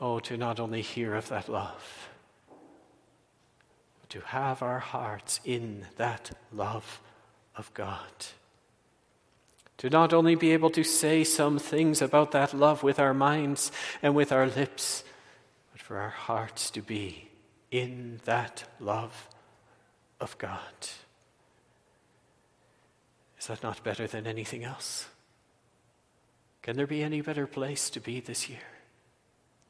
Oh, 0.00 0.18
to 0.20 0.36
not 0.36 0.60
only 0.60 0.82
hear 0.82 1.14
of 1.14 1.28
that 1.30 1.48
love, 1.48 2.08
but 4.00 4.10
to 4.10 4.20
have 4.20 4.62
our 4.62 4.78
hearts 4.78 5.40
in 5.44 5.86
that 5.96 6.32
love 6.52 7.00
of 7.56 7.72
God. 7.72 8.26
To 9.78 9.90
not 9.90 10.12
only 10.12 10.34
be 10.34 10.52
able 10.52 10.70
to 10.70 10.84
say 10.84 11.22
some 11.22 11.58
things 11.58 12.00
about 12.00 12.30
that 12.32 12.54
love 12.54 12.82
with 12.82 12.98
our 12.98 13.12
minds 13.12 13.70
and 14.02 14.14
with 14.14 14.32
our 14.32 14.46
lips, 14.46 15.04
but 15.72 15.82
for 15.82 15.98
our 15.98 16.10
hearts 16.10 16.70
to 16.70 16.80
be 16.80 17.28
in 17.70 18.20
that 18.24 18.64
love 18.80 19.28
of 20.20 20.36
God. 20.38 20.60
Is 23.38 23.48
that 23.48 23.62
not 23.62 23.84
better 23.84 24.06
than 24.06 24.26
anything 24.26 24.64
else? 24.64 25.08
Can 26.62 26.76
there 26.76 26.86
be 26.86 27.02
any 27.02 27.20
better 27.20 27.46
place 27.46 27.90
to 27.90 28.00
be 28.00 28.18
this 28.18 28.48
year 28.48 28.58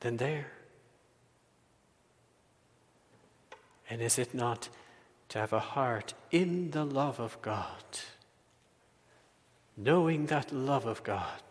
than 0.00 0.16
there? 0.16 0.46
And 3.90 4.00
is 4.00 4.18
it 4.18 4.34
not 4.34 4.68
to 5.28 5.38
have 5.38 5.52
a 5.52 5.60
heart 5.60 6.14
in 6.30 6.70
the 6.70 6.84
love 6.84 7.20
of 7.20 7.40
God, 7.42 7.82
knowing 9.76 10.26
that 10.26 10.52
love 10.52 10.86
of 10.86 11.02
God 11.02 11.42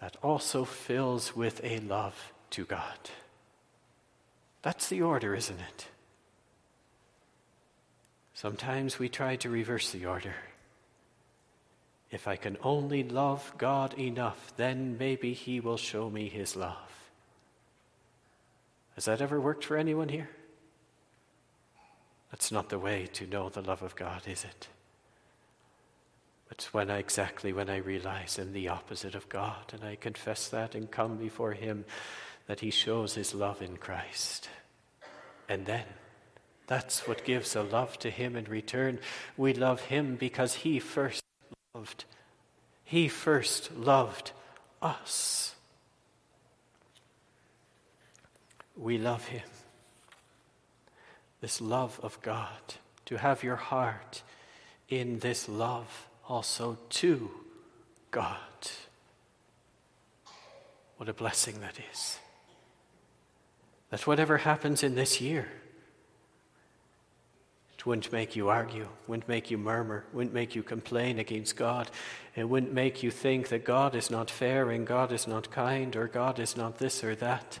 that 0.00 0.16
also 0.22 0.64
fills 0.64 1.36
with 1.36 1.60
a 1.62 1.78
love 1.80 2.32
to 2.50 2.64
God? 2.64 3.10
That's 4.62 4.88
the 4.88 5.02
order, 5.02 5.34
isn't 5.34 5.60
it? 5.60 5.86
Sometimes 8.34 8.98
we 8.98 9.08
try 9.08 9.36
to 9.36 9.48
reverse 9.48 9.92
the 9.92 10.06
order. 10.06 10.34
If 12.10 12.26
I 12.28 12.36
can 12.36 12.56
only 12.62 13.02
love 13.02 13.52
God 13.58 13.94
enough, 13.98 14.52
then 14.56 14.96
maybe 14.98 15.32
He 15.32 15.60
will 15.60 15.76
show 15.76 16.10
me 16.10 16.28
His 16.28 16.56
love. 16.56 17.10
Has 18.94 19.06
that 19.06 19.20
ever 19.20 19.40
worked 19.40 19.64
for 19.64 19.76
anyone 19.76 20.08
here? 20.08 20.30
That's 22.30 22.52
not 22.52 22.68
the 22.68 22.78
way 22.78 23.06
to 23.14 23.26
know 23.26 23.48
the 23.48 23.62
love 23.62 23.82
of 23.82 23.96
God, 23.96 24.22
is 24.26 24.44
it? 24.44 24.68
It's 26.54 26.72
when 26.72 26.88
I, 26.88 26.98
exactly 26.98 27.52
when 27.52 27.68
I 27.68 27.78
realize 27.78 28.38
I'm 28.38 28.52
the 28.52 28.68
opposite 28.68 29.16
of 29.16 29.28
God 29.28 29.72
and 29.72 29.82
I 29.82 29.96
confess 29.96 30.46
that 30.50 30.76
and 30.76 30.88
come 30.88 31.16
before 31.16 31.52
Him 31.52 31.84
that 32.46 32.60
He 32.60 32.70
shows 32.70 33.14
His 33.14 33.34
love 33.34 33.60
in 33.60 33.76
Christ. 33.76 34.48
And 35.48 35.66
then 35.66 35.82
that's 36.68 37.08
what 37.08 37.24
gives 37.24 37.56
a 37.56 37.62
love 37.64 37.98
to 37.98 38.08
Him 38.08 38.36
in 38.36 38.44
return. 38.44 39.00
We 39.36 39.52
love 39.52 39.80
Him 39.80 40.14
because 40.14 40.54
He 40.54 40.78
first 40.78 41.24
loved. 41.74 42.04
He 42.84 43.08
first 43.08 43.76
loved 43.76 44.30
us. 44.80 45.56
We 48.76 48.96
love 48.96 49.26
Him. 49.26 49.48
This 51.40 51.60
love 51.60 51.98
of 52.00 52.22
God, 52.22 52.74
to 53.06 53.16
have 53.16 53.42
your 53.42 53.56
heart 53.56 54.22
in 54.88 55.18
this 55.18 55.48
love 55.48 56.06
also 56.28 56.78
to 56.88 57.30
God. 58.10 58.38
What 60.96 61.08
a 61.08 61.14
blessing 61.14 61.60
that 61.60 61.78
is. 61.92 62.18
That 63.90 64.06
whatever 64.06 64.38
happens 64.38 64.82
in 64.82 64.94
this 64.94 65.20
year, 65.20 65.48
it 67.76 67.86
wouldn't 67.86 68.12
make 68.12 68.34
you 68.34 68.48
argue, 68.48 68.88
wouldn't 69.06 69.28
make 69.28 69.50
you 69.50 69.58
murmur, 69.58 70.04
wouldn't 70.12 70.32
make 70.34 70.54
you 70.54 70.62
complain 70.62 71.18
against 71.18 71.56
God. 71.56 71.90
It 72.34 72.48
wouldn't 72.48 72.72
make 72.72 73.02
you 73.02 73.10
think 73.10 73.48
that 73.48 73.64
God 73.64 73.94
is 73.94 74.10
not 74.10 74.30
fair 74.30 74.70
and 74.70 74.86
God 74.86 75.12
is 75.12 75.26
not 75.26 75.50
kind 75.50 75.94
or 75.94 76.08
God 76.08 76.38
is 76.38 76.56
not 76.56 76.78
this 76.78 77.04
or 77.04 77.14
that. 77.16 77.58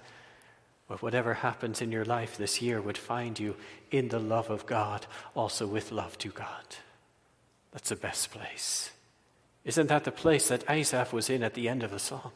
But 0.88 1.02
whatever 1.02 1.34
happens 1.34 1.82
in 1.82 1.92
your 1.92 2.04
life 2.04 2.36
this 2.36 2.62
year 2.62 2.80
would 2.80 2.98
find 2.98 3.38
you 3.38 3.56
in 3.90 4.08
the 4.08 4.18
love 4.18 4.50
of 4.50 4.66
God, 4.66 5.06
also 5.34 5.66
with 5.66 5.92
love 5.92 6.16
to 6.18 6.28
God. 6.28 6.76
That's 7.74 7.90
the 7.90 7.96
best 7.96 8.30
place. 8.30 8.90
Isn't 9.64 9.88
that 9.88 10.04
the 10.04 10.12
place 10.12 10.48
that 10.48 10.64
Asaph 10.70 11.12
was 11.12 11.28
in 11.28 11.42
at 11.42 11.52
the 11.52 11.68
end 11.68 11.82
of 11.82 11.90
the 11.90 11.98
song? 11.98 12.32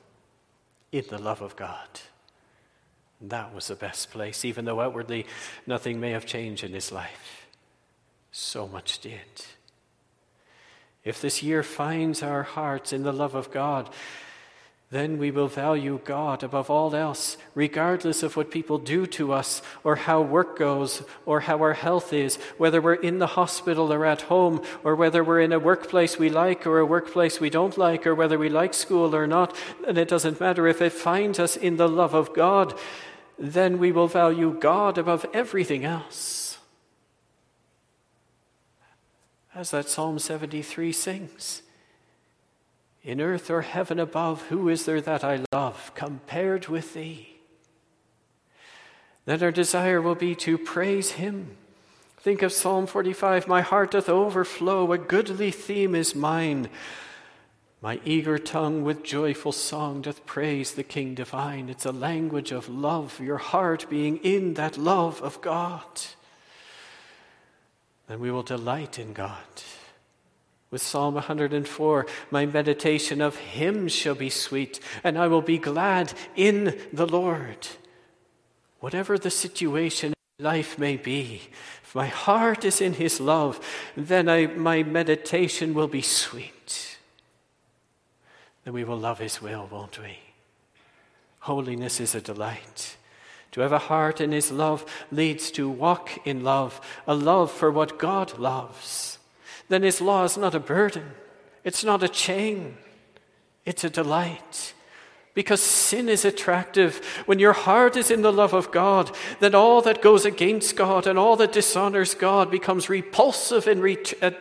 In 0.93 1.05
the 1.09 1.19
love 1.19 1.41
of 1.41 1.57
God. 1.57 1.89
that 3.21 3.55
was 3.55 3.69
the 3.69 3.75
best 3.75 4.11
place, 4.11 4.45
even 4.45 4.65
though 4.65 4.81
outwardly 4.81 5.27
nothing 5.67 5.99
may 5.99 6.11
have 6.11 6.27
changed 6.27 6.63
in 6.63 6.73
his 6.73 6.93
life 6.93 7.47
so 8.31 8.69
much 8.69 9.01
did. 9.01 9.47
If 11.05 11.21
this 11.21 11.43
year 11.43 11.63
finds 11.63 12.23
our 12.23 12.43
hearts 12.43 12.93
in 12.93 13.03
the 13.03 13.13
love 13.13 13.35
of 13.35 13.51
God, 13.51 13.91
then 14.91 15.19
we 15.19 15.31
will 15.31 15.49
value 15.49 16.01
God 16.05 16.43
above 16.43 16.71
all 16.71 16.95
else, 16.95 17.37
regardless 17.55 18.23
of 18.23 18.37
what 18.37 18.51
people 18.51 18.79
do 18.79 19.07
to 19.07 19.33
us, 19.33 19.61
or 19.85 19.97
how 19.97 20.23
work 20.23 20.59
goes, 20.59 21.03
or 21.27 21.41
how 21.41 21.59
our 21.59 21.75
health 21.75 22.13
is, 22.13 22.37
whether 22.57 22.81
we're 22.81 22.95
in 22.95 23.19
the 23.19 23.27
hospital 23.27 23.93
or 23.93 24.07
at 24.07 24.23
home, 24.23 24.63
or 24.83 24.95
whether 24.97 25.23
we're 25.23 25.41
in 25.41 25.53
a 25.53 25.59
workplace 25.59 26.19
we 26.19 26.31
like 26.31 26.67
or 26.67 26.79
a 26.79 26.87
workplace 26.87 27.39
we 27.39 27.51
don't 27.51 27.77
like, 27.77 28.07
or 28.07 28.15
whether 28.15 28.39
we 28.39 28.49
like 28.49 28.73
school 28.73 29.15
or 29.15 29.27
not. 29.27 29.55
And 29.87 29.99
it 29.99 30.09
doesn't 30.09 30.41
matter 30.41 30.67
if 30.67 30.81
it 30.81 30.93
finds 30.93 31.39
us 31.39 31.57
in 31.57 31.77
the 31.77 31.89
love 31.89 32.15
of 32.15 32.33
God, 32.33 32.73
then 33.39 33.79
we 33.79 33.93
will 33.93 34.09
value 34.09 34.57
God 34.59 34.97
above 34.97 35.27
everything 35.35 35.85
else. 35.85 36.49
as 39.59 39.73
that 39.73 39.89
Psalm 39.89 40.21
73 40.21 40.93
sings. 40.93 41.63
In 43.09 43.23
earth 43.23 43.51
or 43.51 43.63
heaven 43.63 43.99
above, 43.99 44.43
who 44.49 44.69
is 44.69 44.85
there 44.85 45.01
that 45.01 45.25
I 45.25 45.41
love 45.51 45.93
compared 45.95 46.69
with 46.69 46.93
thee? 46.93 47.39
Then 49.25 49.43
our 49.43 49.51
desire 49.51 50.03
will 50.03 50.15
be 50.15 50.35
to 50.37 50.59
praise 50.59 51.13
him. 51.13 51.57
Think 52.19 52.43
of 52.43 52.53
Psalm 52.53 52.87
45 52.87 53.49
My 53.49 53.63
heart 53.63 53.93
doth 53.93 54.11
overflow, 54.11 54.93
a 54.93 54.99
goodly 54.99 55.51
theme 55.51 55.95
is 55.95 56.15
mine. 56.15 56.69
My 57.81 57.99
eager 58.05 58.39
tongue 58.39 58.85
with 58.85 59.03
joyful 59.03 59.53
song 59.53 60.03
doth 60.03 60.27
praise 60.27 60.73
the 60.73 60.83
King 60.83 61.15
divine. 61.15 61.71
It's 61.71 61.87
a 61.87 61.93
language 61.93 62.53
of 62.53 62.69
love, 62.69 63.21
your 63.21 63.39
heart 63.39 63.89
being 63.89 64.19
in 64.19 64.53
that 64.55 64.77
love 64.77 65.23
of 65.23 65.41
God 65.41 65.87
then 68.09 68.21
we 68.21 68.31
will 68.31 68.43
delight 68.43 68.99
in 68.99 69.13
God. 69.13 69.37
With 70.71 70.83
Psalm 70.83 71.15
104, 71.15 72.07
my 72.31 72.45
meditation 72.45 73.23
of 73.23 73.37
Him 73.37 73.89
shall 73.89 74.15
be 74.15 74.29
sweet, 74.29 74.81
and 75.03 75.17
I 75.17 75.27
will 75.27 75.43
be 75.43 75.59
glad 75.59 76.13
in 76.37 76.79
the 76.93 77.07
Lord. 77.07 77.69
Whatever 78.81 79.19
the 79.19 79.31
situation 79.31 80.13
in 80.39 80.45
life 80.45 80.79
may 80.79 80.97
be, 80.97 81.43
if 81.83 81.95
my 81.95 82.09
heart 82.09 82.67
is 82.67 82.83
in 82.83 82.93
His 82.93 83.19
love, 83.19 83.59
then 83.97 84.29
I, 84.29 84.47
my 84.47 84.83
meditation 84.83 85.73
will 85.73 85.89
be 85.89 86.03
sweet. 86.03 86.99
Then 88.65 88.75
we 88.75 88.85
will 88.85 88.99
love 88.99 89.21
His 89.21 89.41
will, 89.41 89.67
won't 89.73 89.99
we? 89.99 90.19
Holiness 91.41 91.99
is 91.99 92.15
a 92.15 92.21
delight. 92.21 92.99
To 93.53 93.63
have 93.63 93.73
a 93.73 93.79
heart 93.79 94.21
in 94.21 94.33
His 94.33 94.53
love 94.53 94.85
leads 95.11 95.51
to 95.53 95.71
walk 95.71 96.27
in 96.27 96.45
love, 96.45 96.79
a 97.07 97.15
love 97.15 97.51
for 97.51 97.71
what 97.71 97.99
God 97.99 98.39
loves. 98.39 99.18
Then 99.69 99.83
His 99.83 100.01
law 100.01 100.25
is 100.25 100.37
not 100.37 100.55
a 100.55 100.61
burden, 100.61 101.13
it's 101.65 101.85
not 101.85 102.03
a 102.03 102.09
chain, 102.09 102.77
it's 103.65 103.85
a 103.85 103.91
delight. 103.91 104.75
Because 105.35 105.63
sin 105.63 106.09
is 106.09 106.25
attractive. 106.25 107.23
When 107.27 107.39
your 107.39 107.53
heart 107.53 107.97
is 107.97 108.11
in 108.11 108.23
the 108.23 108.33
love 108.33 108.53
of 108.53 108.73
God, 108.73 109.15
then 109.39 109.55
all 109.55 109.81
that 109.83 110.03
goes 110.03 110.25
against 110.25 110.75
God 110.75 111.07
and 111.07 111.17
all 111.17 111.37
that 111.37 111.53
dishonors 111.53 112.15
God 112.15 112.51
becomes 112.51 112.89
repulsive 112.89 113.69
and 113.69 113.81
re- 113.81 114.03
uh, 114.21 114.33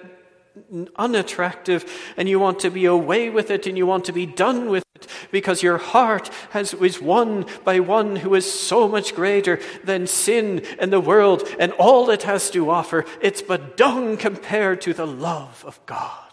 unattractive, 0.95 1.85
and 2.17 2.27
you 2.27 2.39
want 2.39 2.59
to 2.61 2.71
be 2.71 2.85
away 2.85 3.29
with 3.29 3.51
it 3.51 3.67
and 3.67 3.77
you 3.77 3.85
want 3.85 4.05
to 4.05 4.13
be 4.13 4.25
done 4.25 4.69
with 4.69 4.81
it 4.81 4.86
because 5.31 5.61
your 5.61 5.77
heart 5.77 6.29
has, 6.51 6.73
is 6.73 7.01
won 7.01 7.45
by 7.63 7.79
one 7.79 8.15
who 8.15 8.33
is 8.33 8.49
so 8.49 8.87
much 8.87 9.13
greater 9.13 9.59
than 9.83 10.07
sin 10.07 10.63
and 10.79 10.91
the 10.91 10.99
world 10.99 11.47
and 11.59 11.71
all 11.73 12.09
it 12.09 12.23
has 12.23 12.49
to 12.51 12.69
offer. 12.69 13.05
It's 13.21 13.41
but 13.41 13.77
dung 13.77 14.17
compared 14.17 14.81
to 14.81 14.93
the 14.93 15.07
love 15.07 15.63
of 15.67 15.85
God. 15.85 16.23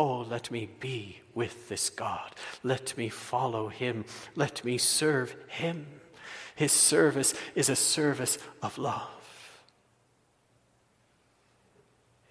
Oh, 0.00 0.20
let 0.20 0.50
me 0.50 0.70
be 0.80 1.20
with 1.34 1.68
this 1.68 1.90
God. 1.90 2.34
Let 2.62 2.96
me 2.96 3.10
follow 3.10 3.68
him. 3.68 4.06
Let 4.34 4.64
me 4.64 4.78
serve 4.78 5.36
him. 5.48 5.86
His 6.54 6.72
service 6.72 7.34
is 7.54 7.68
a 7.68 7.76
service 7.76 8.38
of 8.62 8.78
love. 8.78 9.19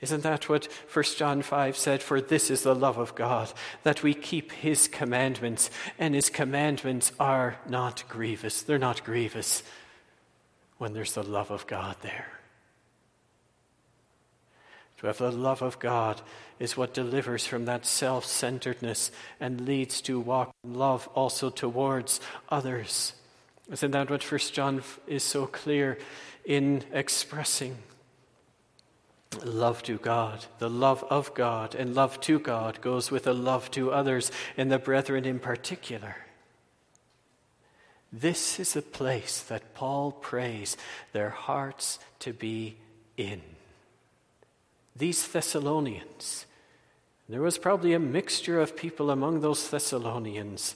Isn't 0.01 0.23
that 0.23 0.47
what 0.47 0.65
1 0.93 1.03
John 1.17 1.41
5 1.41 1.75
said? 1.75 2.01
For 2.01 2.21
this 2.21 2.49
is 2.49 2.63
the 2.63 2.75
love 2.75 2.97
of 2.97 3.15
God, 3.15 3.51
that 3.83 4.01
we 4.01 4.13
keep 4.13 4.53
his 4.53 4.87
commandments, 4.87 5.69
and 5.97 6.15
his 6.15 6.29
commandments 6.29 7.11
are 7.19 7.57
not 7.67 8.03
grievous. 8.07 8.61
They're 8.61 8.77
not 8.77 9.03
grievous 9.03 9.61
when 10.77 10.93
there's 10.93 11.13
the 11.13 11.23
love 11.23 11.51
of 11.51 11.67
God 11.67 11.97
there. 12.01 12.27
To 14.99 15.07
have 15.07 15.17
the 15.17 15.31
love 15.31 15.61
of 15.61 15.79
God 15.79 16.21
is 16.59 16.75
what 16.75 16.93
delivers 16.93 17.45
from 17.45 17.65
that 17.65 17.85
self 17.85 18.25
centeredness 18.25 19.11
and 19.39 19.61
leads 19.61 20.01
to 20.01 20.19
walk 20.19 20.51
in 20.63 20.73
love 20.73 21.07
also 21.13 21.49
towards 21.49 22.19
others. 22.49 23.13
Isn't 23.71 23.91
that 23.91 24.09
what 24.09 24.29
1 24.29 24.39
John 24.51 24.81
is 25.07 25.23
so 25.23 25.45
clear 25.45 25.97
in 26.43 26.83
expressing? 26.91 27.77
Love 29.43 29.83
to 29.83 29.97
God, 29.97 30.45
the 30.57 30.69
love 30.69 31.03
of 31.09 31.33
God, 31.33 31.75
and 31.75 31.95
love 31.95 32.19
to 32.21 32.39
God 32.39 32.81
goes 32.81 33.11
with 33.11 33.27
a 33.27 33.33
love 33.33 33.69
to 33.71 33.91
others, 33.91 34.31
and 34.57 34.71
the 34.71 34.79
brethren 34.79 35.25
in 35.25 35.39
particular. 35.39 36.15
This 38.11 38.59
is 38.59 38.75
a 38.75 38.81
place 38.81 39.41
that 39.41 39.75
Paul 39.75 40.11
prays 40.11 40.75
their 41.13 41.29
hearts 41.29 41.99
to 42.19 42.33
be 42.33 42.77
in. 43.17 43.41
These 44.95 45.27
Thessalonians, 45.27 46.45
there 47.27 47.41
was 47.41 47.59
probably 47.59 47.93
a 47.93 47.99
mixture 47.99 48.59
of 48.59 48.75
people 48.75 49.11
among 49.11 49.41
those 49.41 49.69
Thessalonians, 49.69 50.75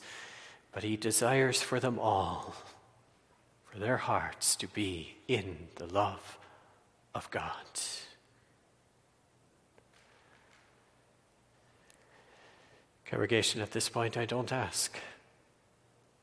but 0.72 0.84
he 0.84 0.96
desires 0.96 1.62
for 1.62 1.80
them 1.80 1.98
all, 1.98 2.56
for 3.66 3.80
their 3.80 3.98
hearts 3.98 4.56
to 4.58 4.68
be 4.68 5.16
in 5.28 5.68
the 5.76 5.88
love 5.88 6.38
of 7.16 7.30
God. 7.32 7.52
Congregation, 13.14 13.62
at 13.62 13.70
this 13.70 13.90
point, 13.90 14.18
I 14.18 14.26
don't 14.26 14.52
ask 14.52 14.98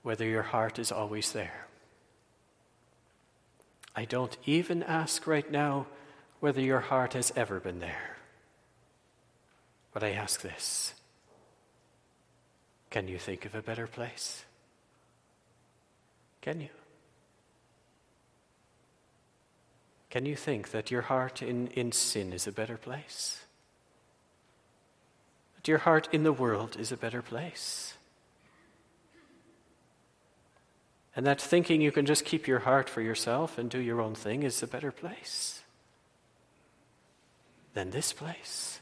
whether 0.02 0.24
your 0.26 0.42
heart 0.42 0.76
is 0.76 0.90
always 0.90 1.30
there. 1.30 1.68
I 3.94 4.04
don't 4.04 4.36
even 4.44 4.82
ask 4.82 5.24
right 5.24 5.48
now 5.48 5.86
whether 6.40 6.60
your 6.60 6.80
heart 6.80 7.12
has 7.12 7.32
ever 7.36 7.60
been 7.60 7.78
there. 7.78 8.16
But 9.94 10.02
I 10.02 10.10
ask 10.10 10.40
this 10.42 10.94
Can 12.90 13.06
you 13.06 13.18
think 13.18 13.44
of 13.44 13.54
a 13.54 13.62
better 13.62 13.86
place? 13.86 14.44
Can 16.42 16.60
you? 16.60 16.70
Can 20.10 20.26
you 20.26 20.34
think 20.34 20.72
that 20.72 20.90
your 20.90 21.02
heart 21.02 21.40
in, 21.40 21.68
in 21.68 21.92
sin 21.92 22.32
is 22.32 22.48
a 22.48 22.52
better 22.52 22.76
place? 22.76 23.44
Your 25.66 25.78
heart 25.78 26.08
in 26.10 26.24
the 26.24 26.32
world 26.32 26.76
is 26.78 26.90
a 26.90 26.96
better 26.96 27.22
place? 27.22 27.94
And 31.14 31.26
that 31.26 31.40
thinking 31.40 31.80
you 31.80 31.92
can 31.92 32.06
just 32.06 32.24
keep 32.24 32.46
your 32.46 32.60
heart 32.60 32.88
for 32.88 33.02
yourself 33.02 33.58
and 33.58 33.68
do 33.68 33.78
your 33.78 34.00
own 34.00 34.14
thing 34.14 34.42
is 34.42 34.62
a 34.62 34.66
better 34.66 34.90
place 34.90 35.62
than 37.74 37.90
this 37.90 38.12
place 38.12 38.80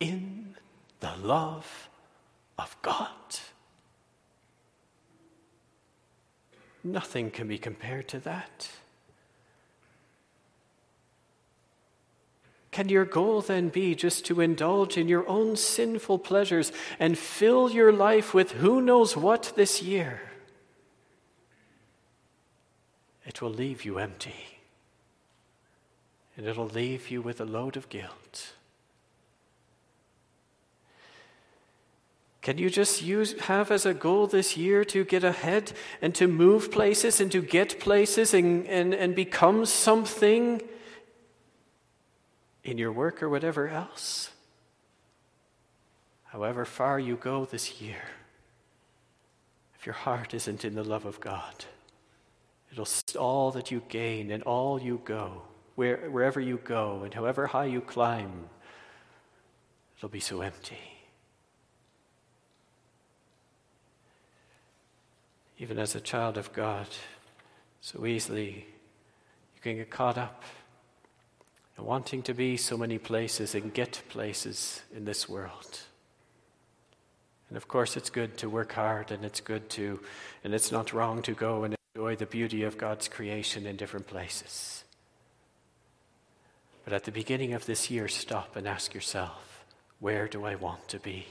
in 0.00 0.56
the 1.00 1.14
love 1.22 1.88
of 2.58 2.76
God. 2.82 3.08
Nothing 6.82 7.30
can 7.30 7.48
be 7.48 7.58
compared 7.58 8.08
to 8.08 8.18
that. 8.20 8.68
Can 12.78 12.88
your 12.88 13.06
goal 13.06 13.40
then 13.40 13.70
be 13.70 13.96
just 13.96 14.24
to 14.26 14.40
indulge 14.40 14.96
in 14.96 15.08
your 15.08 15.28
own 15.28 15.56
sinful 15.56 16.20
pleasures 16.20 16.70
and 17.00 17.18
fill 17.18 17.68
your 17.68 17.92
life 17.92 18.32
with 18.32 18.52
who 18.52 18.80
knows 18.80 19.16
what 19.16 19.52
this 19.56 19.82
year? 19.82 20.20
It 23.26 23.42
will 23.42 23.50
leave 23.50 23.84
you 23.84 23.98
empty. 23.98 24.60
And 26.36 26.46
it'll 26.46 26.68
leave 26.68 27.10
you 27.10 27.20
with 27.20 27.40
a 27.40 27.44
load 27.44 27.76
of 27.76 27.88
guilt. 27.88 28.52
Can 32.42 32.58
you 32.58 32.70
just 32.70 33.02
use, 33.02 33.32
have 33.40 33.72
as 33.72 33.86
a 33.86 33.92
goal 33.92 34.28
this 34.28 34.56
year 34.56 34.84
to 34.84 35.04
get 35.04 35.24
ahead 35.24 35.72
and 36.00 36.14
to 36.14 36.28
move 36.28 36.70
places 36.70 37.20
and 37.20 37.32
to 37.32 37.42
get 37.42 37.80
places 37.80 38.32
and, 38.32 38.68
and, 38.68 38.94
and 38.94 39.16
become 39.16 39.66
something 39.66 40.62
in 42.70 42.78
your 42.78 42.92
work 42.92 43.22
or 43.22 43.28
whatever 43.28 43.68
else? 43.68 44.30
However 46.26 46.64
far 46.64 46.98
you 46.98 47.16
go 47.16 47.44
this 47.44 47.80
year, 47.80 48.02
if 49.74 49.86
your 49.86 49.94
heart 49.94 50.34
isn't 50.34 50.64
in 50.64 50.74
the 50.74 50.84
love 50.84 51.06
of 51.06 51.20
God, 51.20 51.64
It'll 52.70 52.88
all 53.18 53.50
that 53.52 53.70
you 53.70 53.82
gain 53.88 54.30
and 54.30 54.42
all 54.42 54.80
you 54.80 55.00
go, 55.04 55.42
where, 55.74 56.10
wherever 56.10 56.40
you 56.40 56.58
go 56.62 57.02
and 57.02 57.14
however 57.14 57.46
high 57.46 57.64
you 57.64 57.80
climb, 57.80 58.48
it'll 59.96 60.08
be 60.08 60.20
so 60.20 60.42
empty. 60.42 60.78
Even 65.58 65.78
as 65.78 65.94
a 65.94 66.00
child 66.00 66.36
of 66.36 66.52
God, 66.52 66.86
so 67.80 68.06
easily 68.06 68.66
you 69.54 69.60
can 69.62 69.76
get 69.76 69.90
caught 69.90 70.18
up 70.18 70.44
in 71.78 71.84
wanting 71.84 72.22
to 72.22 72.34
be 72.34 72.56
so 72.56 72.76
many 72.76 72.98
places 72.98 73.54
and 73.54 73.72
get 73.72 74.02
places 74.08 74.82
in 74.94 75.04
this 75.04 75.28
world. 75.28 75.80
And 77.48 77.56
of 77.56 77.68
course, 77.68 77.96
it's 77.96 78.10
good 78.10 78.36
to 78.38 78.50
work 78.50 78.72
hard 78.72 79.10
and 79.10 79.24
it's 79.24 79.40
good 79.40 79.70
to, 79.70 80.00
and 80.44 80.52
it's 80.52 80.72
not 80.72 80.92
wrong 80.92 81.22
to 81.22 81.32
go 81.32 81.64
and 81.64 81.76
enjoy 81.94 82.16
the 82.16 82.26
beauty 82.26 82.62
of 82.64 82.76
God's 82.76 83.08
creation 83.08 83.64
in 83.64 83.76
different 83.76 84.06
places. 84.06 84.84
But 86.84 86.92
at 86.92 87.04
the 87.04 87.12
beginning 87.12 87.54
of 87.54 87.66
this 87.66 87.90
year, 87.90 88.08
stop 88.08 88.56
and 88.56 88.66
ask 88.66 88.94
yourself 88.94 89.64
where 90.00 90.28
do 90.28 90.44
I 90.44 90.54
want 90.54 90.88
to 90.88 90.98
be? 90.98 91.26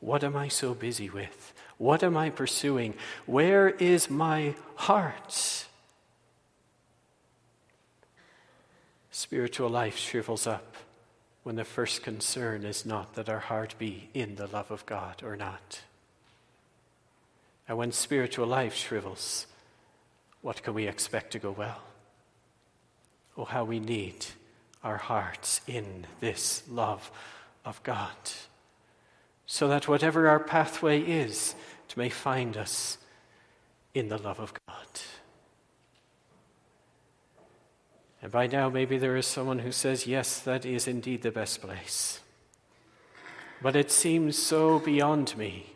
What 0.00 0.24
am 0.24 0.36
I 0.36 0.48
so 0.48 0.72
busy 0.72 1.10
with? 1.10 1.52
What 1.76 2.02
am 2.02 2.16
I 2.16 2.30
pursuing? 2.30 2.94
Where 3.26 3.68
is 3.68 4.08
my 4.08 4.54
heart? 4.76 5.66
Spiritual 9.20 9.68
life 9.68 9.98
shrivels 9.98 10.46
up 10.46 10.76
when 11.42 11.56
the 11.56 11.64
first 11.64 12.02
concern 12.02 12.64
is 12.64 12.86
not 12.86 13.12
that 13.16 13.28
our 13.28 13.38
heart 13.38 13.74
be 13.78 14.08
in 14.14 14.36
the 14.36 14.46
love 14.46 14.70
of 14.70 14.86
God 14.86 15.22
or 15.22 15.36
not. 15.36 15.82
And 17.68 17.76
when 17.76 17.92
spiritual 17.92 18.46
life 18.46 18.74
shrivels, 18.74 19.46
what 20.40 20.62
can 20.62 20.72
we 20.72 20.88
expect 20.88 21.32
to 21.32 21.38
go 21.38 21.50
well? 21.50 21.82
Oh, 23.36 23.44
how 23.44 23.62
we 23.62 23.78
need 23.78 24.24
our 24.82 24.96
hearts 24.96 25.60
in 25.66 26.06
this 26.20 26.62
love 26.66 27.10
of 27.62 27.82
God, 27.82 28.16
so 29.44 29.68
that 29.68 29.86
whatever 29.86 30.28
our 30.28 30.40
pathway 30.40 30.98
is, 31.02 31.54
it 31.86 31.94
may 31.94 32.08
find 32.08 32.56
us 32.56 32.96
in 33.92 34.08
the 34.08 34.16
love 34.16 34.40
of 34.40 34.54
God. 34.66 34.86
And 38.22 38.30
by 38.30 38.46
now, 38.46 38.68
maybe 38.68 38.98
there 38.98 39.16
is 39.16 39.26
someone 39.26 39.60
who 39.60 39.72
says, 39.72 40.06
Yes, 40.06 40.40
that 40.40 40.66
is 40.66 40.86
indeed 40.86 41.22
the 41.22 41.30
best 41.30 41.62
place. 41.62 42.20
But 43.62 43.76
it 43.76 43.90
seems 43.90 44.38
so 44.38 44.78
beyond 44.78 45.36
me 45.36 45.74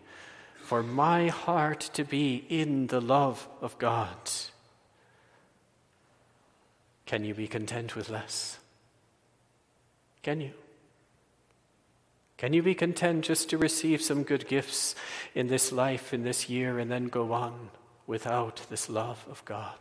for 0.56 0.82
my 0.82 1.28
heart 1.28 1.80
to 1.94 2.04
be 2.04 2.44
in 2.48 2.86
the 2.88 3.00
love 3.00 3.46
of 3.60 3.78
God. 3.78 4.16
Can 7.06 7.24
you 7.24 7.34
be 7.34 7.46
content 7.46 7.94
with 7.94 8.08
less? 8.08 8.58
Can 10.22 10.40
you? 10.40 10.52
Can 12.38 12.52
you 12.52 12.62
be 12.62 12.74
content 12.74 13.24
just 13.24 13.48
to 13.50 13.58
receive 13.58 14.02
some 14.02 14.22
good 14.22 14.48
gifts 14.48 14.94
in 15.34 15.48
this 15.48 15.70
life, 15.70 16.12
in 16.12 16.24
this 16.24 16.48
year, 16.48 16.78
and 16.78 16.90
then 16.90 17.06
go 17.06 17.32
on 17.32 17.70
without 18.06 18.62
this 18.70 18.88
love 18.88 19.24
of 19.30 19.44
God? 19.44 19.78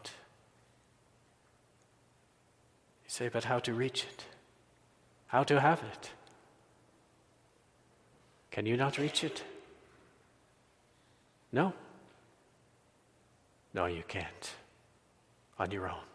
Say, 3.13 3.29
but 3.29 3.43
how 3.43 3.59
to 3.59 3.75
reach 3.75 4.05
it? 4.05 4.25
How 5.27 5.43
to 5.43 5.61
have 5.61 5.83
it? 5.83 6.09
Can 8.49 8.65
you 8.65 8.75
not 8.75 8.97
reach 8.97 9.23
it? 9.23 9.43
No. 11.51 11.73
No, 13.71 13.85
you 13.85 14.01
can't. 14.07 14.55
On 15.59 15.69
your 15.69 15.87
own. 15.87 16.07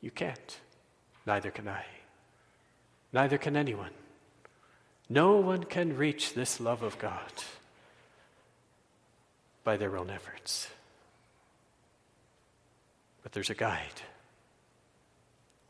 You 0.00 0.12
can't. 0.12 0.60
Neither 1.26 1.50
can 1.50 1.66
I. 1.66 1.84
Neither 3.12 3.36
can 3.36 3.56
anyone. 3.56 3.90
No 5.08 5.38
one 5.38 5.64
can 5.64 5.96
reach 5.96 6.32
this 6.34 6.60
love 6.60 6.84
of 6.84 6.96
God 7.00 7.32
by 9.64 9.76
their 9.76 9.98
own 9.98 10.10
efforts. 10.10 10.68
But 13.24 13.32
there's 13.32 13.50
a 13.50 13.54
guide. 13.54 14.02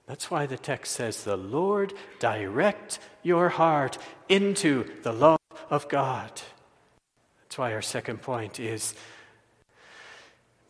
That's 0.08 0.30
why 0.30 0.46
the 0.46 0.56
text 0.56 0.94
says, 0.94 1.22
The 1.22 1.36
Lord 1.36 1.92
direct 2.18 2.98
your 3.22 3.50
heart 3.50 3.98
into 4.28 4.90
the 5.02 5.12
love 5.12 5.38
of 5.68 5.88
God. 5.88 6.32
That's 7.42 7.58
why 7.58 7.74
our 7.74 7.82
second 7.82 8.22
point 8.22 8.58
is 8.58 8.94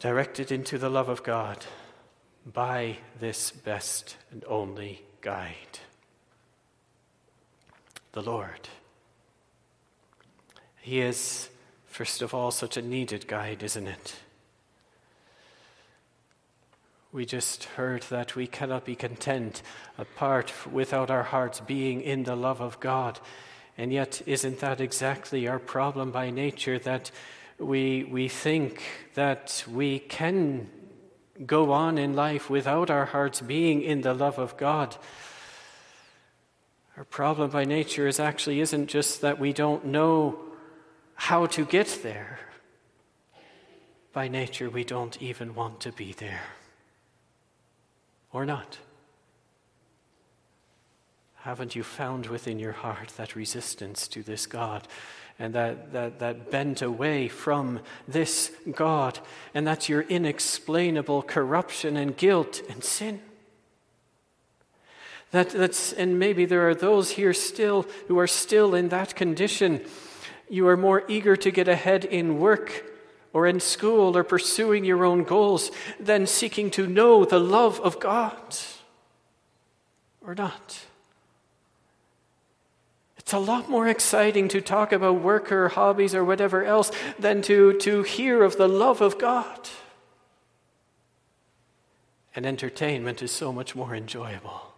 directed 0.01 0.51
into 0.51 0.77
the 0.77 0.90
love 0.90 1.09
of 1.09 1.22
God 1.22 1.64
by 2.53 2.98
this 3.20 3.53
best 3.53 4.16
and 4.33 4.44
only 4.48 5.03
guide 5.20 5.79
the 8.12 8.22
Lord. 8.22 8.68
He 10.81 11.01
is, 11.01 11.48
first 11.87 12.22
of 12.22 12.35
all, 12.35 12.51
such 12.51 12.77
a 12.77 12.83
needed 12.83 13.29
guide, 13.29 13.62
isn't 13.62 13.87
it? 13.87 14.16
We 17.11 17.25
just 17.25 17.64
heard 17.64 18.03
that 18.11 18.37
we 18.37 18.47
cannot 18.47 18.85
be 18.85 18.94
content 18.94 19.62
apart 19.97 20.53
without 20.71 21.11
our 21.11 21.23
hearts 21.23 21.59
being 21.61 22.03
in 22.03 22.25
the 22.25 22.37
love 22.37 22.61
of 22.61 22.79
God. 22.81 23.18
And 23.79 23.90
yet, 23.90 24.21
isn't 24.27 24.59
that 24.59 24.83
exactly 24.83 25.49
our 25.49 25.59
problem 25.59 26.11
by 26.11 26.29
nature? 26.29 26.79
That 26.79 27.11
we, 27.59 28.05
we 28.05 28.29
think 28.29 28.83
that 29.14 29.64
we 29.66 30.01
can 30.01 30.68
go 31.47 31.73
on 31.73 31.97
in 31.97 32.12
life 32.12 32.51
without 32.51 32.90
our 32.90 33.07
hearts 33.07 33.40
being 33.40 33.81
in 33.81 34.03
the 34.03 34.12
love 34.12 34.38
of 34.38 34.59
God. 34.59 34.94
Our 36.99 37.05
problem 37.05 37.49
by 37.49 37.64
nature 37.64 38.07
is 38.07 38.21
actually 38.21 38.61
isn't 38.61 38.88
just 38.88 39.23
that 39.23 39.38
we 39.38 39.55
don't 39.55 39.87
know 39.87 40.38
how 41.14 41.47
to 41.47 41.64
get 41.64 42.01
there. 42.03 42.38
By 44.12 44.29
nature, 44.29 44.68
we 44.68 44.85
don't 44.85 45.21
even 45.23 45.55
want 45.55 45.81
to 45.81 45.92
be 45.92 46.12
there 46.12 46.42
or 48.32 48.44
not? 48.44 48.78
Haven't 51.42 51.74
you 51.76 51.82
found 51.82 52.26
within 52.26 52.58
your 52.58 52.72
heart 52.72 53.12
that 53.16 53.36
resistance 53.36 54.08
to 54.08 54.22
this 54.22 54.46
God 54.46 54.86
and 55.38 55.54
that, 55.54 55.92
that, 55.92 56.18
that 56.18 56.50
bent 56.50 56.82
away 56.82 57.28
from 57.28 57.80
this 58.06 58.52
God? 58.72 59.20
And 59.54 59.66
that's 59.66 59.88
your 59.88 60.02
inexplainable 60.02 61.22
corruption 61.22 61.96
and 61.96 62.16
guilt 62.16 62.60
and 62.68 62.82
sin. 62.82 63.20
That, 65.30 65.50
that's, 65.50 65.92
and 65.92 66.18
maybe 66.18 66.44
there 66.44 66.68
are 66.68 66.74
those 66.74 67.12
here 67.12 67.34
still 67.34 67.86
who 68.08 68.18
are 68.18 68.26
still 68.26 68.74
in 68.74 68.88
that 68.88 69.14
condition. 69.14 69.84
You 70.48 70.66
are 70.68 70.76
more 70.76 71.04
eager 71.06 71.36
to 71.36 71.50
get 71.50 71.68
ahead 71.68 72.04
in 72.04 72.38
work 72.38 72.84
or 73.32 73.46
in 73.46 73.60
school 73.60 74.16
or 74.16 74.24
pursuing 74.24 74.84
your 74.84 75.04
own 75.04 75.24
goals 75.24 75.70
than 76.00 76.26
seeking 76.26 76.70
to 76.72 76.86
know 76.86 77.24
the 77.24 77.38
love 77.38 77.80
of 77.80 78.00
God 78.00 78.56
or 80.20 80.34
not. 80.34 80.80
It's 83.16 83.34
a 83.34 83.38
lot 83.38 83.68
more 83.68 83.86
exciting 83.86 84.48
to 84.48 84.62
talk 84.62 84.90
about 84.90 85.20
work 85.20 85.52
or 85.52 85.68
hobbies 85.68 86.14
or 86.14 86.24
whatever 86.24 86.64
else 86.64 86.90
than 87.18 87.42
to, 87.42 87.74
to 87.80 88.02
hear 88.02 88.42
of 88.42 88.56
the 88.56 88.68
love 88.68 89.02
of 89.02 89.18
God. 89.18 89.68
And 92.34 92.46
entertainment 92.46 93.22
is 93.22 93.30
so 93.30 93.52
much 93.52 93.76
more 93.76 93.94
enjoyable 93.94 94.72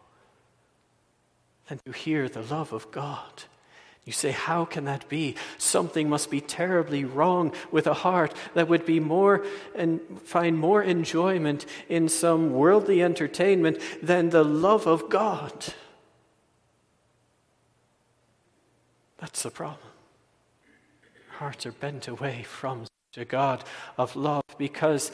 than 1.69 1.79
to 1.85 1.93
hear 1.93 2.29
the 2.29 2.43
love 2.43 2.73
of 2.73 2.91
God. 2.91 3.45
You 4.05 4.13
say, 4.13 4.31
How 4.31 4.65
can 4.65 4.85
that 4.87 5.09
be? 5.09 5.37
Something 5.59 6.09
must 6.09 6.31
be 6.31 6.41
terribly 6.41 7.05
wrong 7.05 7.53
with 7.71 7.87
a 7.87 7.95
heart 7.95 8.35
that 8.55 8.69
would 8.69 8.87
be 8.87 9.01
more 9.01 9.45
and 9.75 10.01
find 10.23 10.59
more 10.59 10.83
enjoyment 10.83 11.67
in 11.89 12.09
some 12.09 12.53
worldly 12.53 13.03
entertainment 13.03 13.79
than 14.03 14.31
the 14.31 14.45
love 14.45 14.87
of 14.87 15.11
God. 15.11 15.75
That's 19.19 19.43
the 19.43 19.51
problem. 19.51 19.87
Hearts 21.39 21.67
are 21.67 21.73
bent 21.73 22.09
away 22.09 22.43
from 22.43 22.87
such 22.87 23.23
a 23.23 23.25
God 23.27 23.65
of 23.99 24.17
love 24.17 24.45
because 24.57 25.13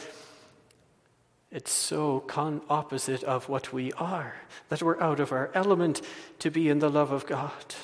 it's 1.51 1.73
so 1.73 2.21
con 2.21 2.61
opposite 2.69 3.25
of 3.25 3.49
what 3.49 3.73
we 3.73 3.93
are 3.93 4.35
that 4.69 4.83
we're 4.83 5.01
out 5.01 5.21
of 5.21 5.33
our 5.33 5.51
element 5.55 6.03
to 6.39 6.51
be 6.51 6.69
in 6.69 6.79
the 6.79 6.91
love 6.91 7.11
of 7.11 7.27
God. 7.27 7.75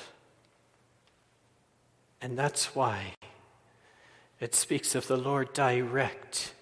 And 2.23 2.39
that's 2.39 2.77
why 2.77 3.15
it 4.41 4.55
speaks 4.55 4.95
of 4.95 5.09
the 5.09 5.17
Lord 5.17 5.53
direct. 5.53 6.55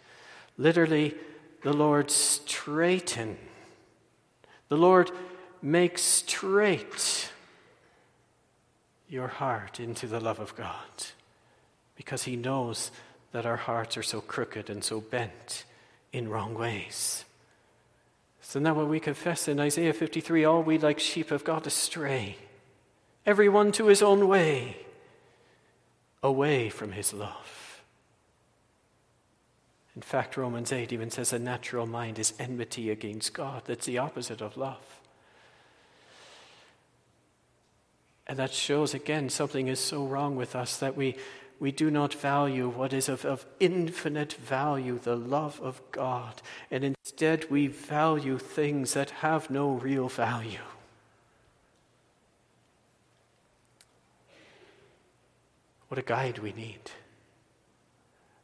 Literally, 0.57 1.14
the 1.62 1.75
Lord 1.75 2.11
straighten. 2.11 3.37
The 4.68 4.79
Lord 4.79 5.11
makes 5.61 6.01
straight 6.01 7.31
your 9.07 9.29
heart 9.29 9.79
into 9.79 10.07
the 10.07 10.20
love 10.20 10.40
of 10.40 10.57
God 10.57 10.75
because 11.94 12.25
He 12.25 12.37
knows 12.37 12.90
that 13.33 13.44
our 13.44 13.57
hearts 13.57 13.99
are 13.99 14.03
so 14.03 14.23
crooked 14.23 14.70
and 14.70 14.83
so 14.83 15.01
bent 15.01 15.64
in 16.12 16.29
wrong 16.29 16.55
ways. 16.55 17.25
So 18.40 18.59
now, 18.59 18.75
when 18.75 18.88
we 18.88 18.99
confess 18.99 19.46
in 19.46 19.61
Isaiah 19.61 19.92
53, 19.92 20.44
all 20.44 20.62
we 20.62 20.79
like 20.79 20.99
sheep 20.99 21.29
have 21.29 21.44
got 21.44 21.66
astray, 21.66 22.37
everyone 23.27 23.70
to 23.73 23.87
his 23.87 24.03
own 24.03 24.27
way 24.27 24.87
away 26.23 26.69
from 26.69 26.93
his 26.93 27.13
love. 27.13 27.83
In 29.97 30.03
fact, 30.03 30.37
Romans 30.37 30.73
8 30.73 30.93
even 30.93 31.11
says 31.11 31.33
a 31.33 31.39
natural 31.39 31.87
mind 31.87 32.19
is 32.19 32.33
enmity 32.39 32.91
against 32.91 33.35
God. 33.35 33.63
That's 33.67 33.87
the 33.87 33.99
opposite 33.99 34.41
of 34.41 34.57
love. 34.57 35.01
And 38.27 38.39
that 38.39 38.53
shows 38.53 38.95
again 38.95 39.29
something 39.29 39.67
is 39.67 39.81
so 39.81 40.07
wrong 40.07 40.37
with 40.37 40.55
us 40.55 40.77
that 40.77 40.97
we, 40.97 41.17
we 41.59 41.73
do 41.73 41.91
not 41.91 42.15
value 42.15 42.69
what 42.69 42.93
is 42.93 43.09
of, 43.09 43.25
of 43.25 43.45
infinite 43.59 44.35
value, 44.35 45.01
the 45.01 45.17
love 45.17 45.61
of 45.61 45.83
God. 45.91 46.41
And 46.71 46.85
instead, 46.85 47.51
we 47.51 47.67
value 47.67 48.39
things 48.39 48.95
that 48.95 49.11
have 49.11 49.51
no 49.51 49.73
real 49.73 50.09
value. 50.09 50.61
What 55.90 55.98
a 55.98 56.03
guide 56.03 56.38
we 56.38 56.53
need. 56.53 56.92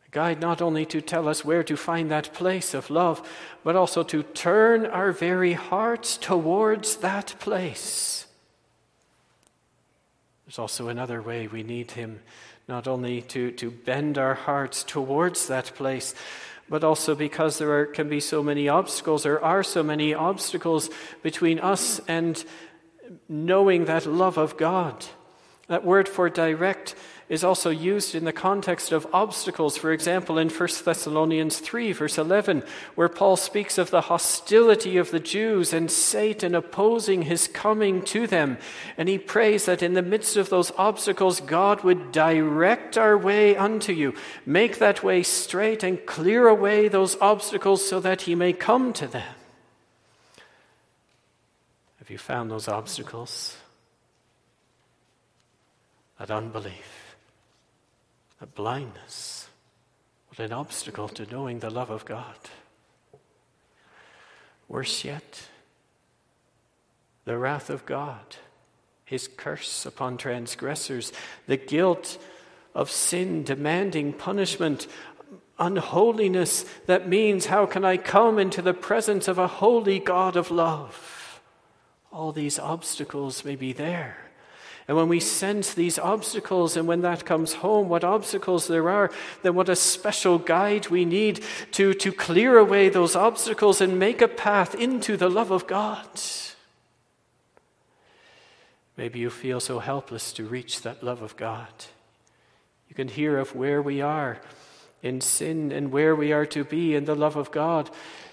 A 0.05 0.11
guide 0.11 0.41
not 0.41 0.61
only 0.61 0.85
to 0.87 1.01
tell 1.01 1.29
us 1.29 1.45
where 1.45 1.63
to 1.63 1.77
find 1.77 2.11
that 2.11 2.35
place 2.35 2.75
of 2.75 2.91
love, 2.91 3.23
but 3.63 3.77
also 3.77 4.03
to 4.03 4.25
turn 4.25 4.85
our 4.85 5.13
very 5.13 5.53
hearts 5.53 6.17
towards 6.17 6.97
that 6.97 7.37
place. 7.39 8.27
There's 10.45 10.59
also 10.59 10.89
another 10.89 11.23
way 11.23 11.47
we 11.47 11.63
need 11.63 11.93
Him, 11.93 12.19
not 12.67 12.89
only 12.89 13.23
to, 13.23 13.53
to 13.53 13.71
bend 13.71 14.19
our 14.19 14.35
hearts 14.35 14.83
towards 14.83 15.47
that 15.47 15.67
place, 15.77 16.17
but 16.69 16.83
also 16.83 17.15
because 17.15 17.59
there 17.59 17.79
are, 17.79 17.87
can 17.87 18.09
be 18.09 18.19
so 18.19 18.43
many 18.43 18.69
obstacles, 18.69 19.23
there 19.23 19.43
are 19.45 19.63
so 19.63 19.85
many 19.85 20.13
obstacles 20.15 20.91
between 21.23 21.61
us 21.61 22.01
and 22.09 22.45
knowing 23.29 23.85
that 23.85 24.05
love 24.05 24.37
of 24.37 24.57
God. 24.57 25.07
That 25.69 25.85
word 25.85 26.09
for 26.09 26.29
direct 26.29 26.97
is 27.29 27.43
also 27.43 27.71
used 27.71 28.15
in 28.15 28.25
the 28.25 28.33
context 28.33 28.93
of 28.93 29.07
obstacles. 29.13 29.77
For 29.77 29.93
example, 29.93 30.39
in 30.39 30.49
1 30.49 30.69
Thessalonians 30.85 31.59
3, 31.59 31.93
verse 31.93 32.19
11, 32.19 32.63
where 32.95 33.09
Paul 33.09 33.37
speaks 33.37 33.79
of 33.79 33.91
the 33.91 34.03
hostility 34.03 34.97
of 34.97 35.11
the 35.11 35.19
Jews 35.19 35.73
and 35.73 35.91
Satan 35.91 36.55
opposing 36.55 37.23
his 37.23 37.49
coming 37.49 38.03
to 38.03 38.29
them. 38.29 38.59
And 38.97 39.09
he 39.09 39.19
prays 39.19 39.67
that 39.67 39.83
in 39.83 39.95
the 39.95 40.03
midst 40.03 40.37
of 40.37 40.51
those 40.51 40.71
obstacles, 40.79 41.41
God 41.41 41.83
would 41.83 42.13
direct 42.13 42.97
our 42.97 43.19
way 43.19 43.57
unto 43.57 43.93
you, 43.93 44.15
make 44.45 44.79
that 44.79 45.03
way 45.03 45.25
straight, 45.25 45.83
and 45.83 46.05
clear 46.07 46.47
away 46.47 46.87
those 46.87 47.17
obstacles 47.21 47.87
so 47.87 47.99
that 48.01 48.23
he 48.23 48.37
may 48.37 48.53
come 48.53 48.93
to 48.95 49.09
them. 49.09 49.35
Have 51.99 52.11
you 52.11 52.19
found 52.19 52.53
those 52.53 52.69
obstacles? 52.69 53.57
That 56.21 56.31
unbelief 56.31 56.96
a 58.41 58.47
blindness. 58.47 59.49
What 60.29 60.39
an 60.41 60.53
obstacle 60.53 61.09
to 61.09 61.27
knowing 61.31 61.61
the 61.61 61.71
love 61.71 61.91
of 61.91 62.05
God. 62.05 62.37
Worse 64.69 65.05
yet, 65.05 65.43
the 67.25 67.39
wrath 67.39 67.71
of 67.71 67.87
God, 67.87 68.37
his 69.05 69.29
curse 69.29 69.87
upon 69.87 70.17
transgressors, 70.17 71.13
the 71.47 71.57
guilt 71.57 72.19
of 72.75 72.91
sin 72.91 73.45
demanding 73.45 74.13
punishment, 74.13 74.87
unholiness 75.59 76.65
that 76.87 77.09
means, 77.09 77.47
how 77.47 77.65
can 77.65 77.85
I 77.85 77.97
come 77.97 78.39
into 78.39 78.61
the 78.61 78.75
presence 78.75 79.29
of 79.29 79.39
a 79.39 79.47
holy 79.47 79.99
God 79.99 80.37
of 80.37 80.51
love? 80.51 81.41
All 82.13 82.33
these 82.33 82.59
obstacles 82.59 83.45
may 83.45 83.57
be 83.57 83.73
there. 83.73 84.26
And 84.89 84.97
when 84.97 85.09
we 85.09 85.19
sense 85.19 85.75
these 85.75 85.99
obstacles, 85.99 86.77
and 86.77 86.87
when 86.87 87.01
that 87.01 87.25
comes 87.25 87.55
home, 87.55 87.89
what 87.89 88.05
obstacles 88.05 88.69
there 88.69 88.89
are, 88.89 89.11
then 89.43 89.57
what 89.57 89.69
a 89.69 89.75
special 89.75 90.39
guide 90.39 90.89
we 90.89 91.05
need 91.05 91.43
to, 91.73 91.93
to 91.95 92.13
clear 92.13 92.57
away 92.57 92.89
those 92.89 93.17
obstacles 93.17 93.81
and 93.81 93.99
make 93.99 94.23
a 94.23 94.29
path 94.29 94.77
into 94.77 95.17
the 95.17 95.29
love 95.29 95.51
of 95.51 95.67
God. 95.67 96.07
Maybe 98.97 99.19
you 99.19 99.29
feel 99.29 99.59
so 99.59 99.81
helpless 99.81 100.33
to 100.35 100.45
reach 100.45 100.83
that 100.83 101.03
love 101.03 101.21
of 101.21 101.37
God. 101.37 101.69
You 102.89 102.95
can 102.95 103.09
hear 103.09 103.39
of 103.39 103.57
where 103.57 103.83
we 103.83 104.01
are 104.01 104.41
in 105.03 105.21
sin 105.21 105.73
and 105.73 105.91
where 105.91 106.15
we 106.15 106.33
are 106.33 106.47
to 106.47 106.65
be 106.65 106.95
in 106.95 107.05
the 107.05 107.17
love 107.17 107.37
of 107.37 107.51
God. 107.51 107.91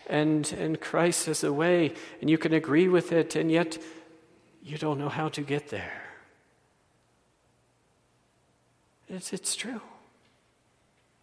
And, 0.07 0.53
and 0.59 0.79
Christ 0.79 1.27
is 1.27 1.41
the 1.41 1.51
way, 1.51 1.93
and 2.21 2.29
you 2.29 2.37
can 2.37 2.53
agree 2.53 2.87
with 2.87 3.11
it, 3.11 3.35
and 3.35 3.51
yet 3.51 3.77
you 4.61 4.77
don't 4.77 4.99
know 4.99 5.09
how 5.09 5.29
to 5.29 5.41
get 5.41 5.69
there. 5.69 6.02
It's, 9.13 9.31
it's 9.31 9.55
true. 9.55 9.81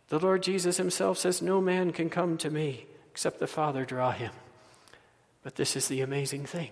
The 0.08 0.18
Lord 0.18 0.42
Jesus 0.42 0.76
himself 0.76 1.18
says, 1.18 1.42
No 1.42 1.60
man 1.60 1.92
can 1.92 2.08
come 2.08 2.36
to 2.38 2.50
me 2.50 2.86
except 3.10 3.40
the 3.40 3.46
Father 3.46 3.84
draw 3.84 4.12
him. 4.12 4.32
But 5.42 5.56
this 5.56 5.74
is 5.74 5.88
the 5.88 6.00
amazing 6.00 6.46
thing 6.46 6.70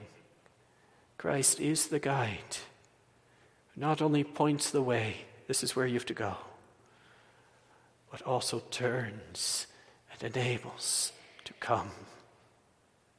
Christ 1.16 1.60
is 1.60 1.88
the 1.88 1.98
guide, 1.98 2.58
not 3.76 4.00
only 4.00 4.22
points 4.22 4.70
the 4.70 4.82
way, 4.82 5.24
this 5.48 5.64
is 5.64 5.74
where 5.74 5.86
you 5.86 5.94
have 5.94 6.06
to 6.06 6.14
go, 6.14 6.36
but 8.10 8.22
also 8.22 8.62
turns 8.70 9.66
and 10.12 10.36
enables 10.36 11.12
to 11.44 11.52
come 11.54 11.90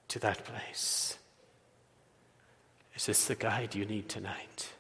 to 0.07 0.19
that 0.19 0.45
place. 0.45 1.17
Is 2.95 3.07
this 3.07 3.25
the 3.25 3.35
guide 3.35 3.75
you 3.75 3.85
need 3.85 4.07
tonight? 4.07 4.73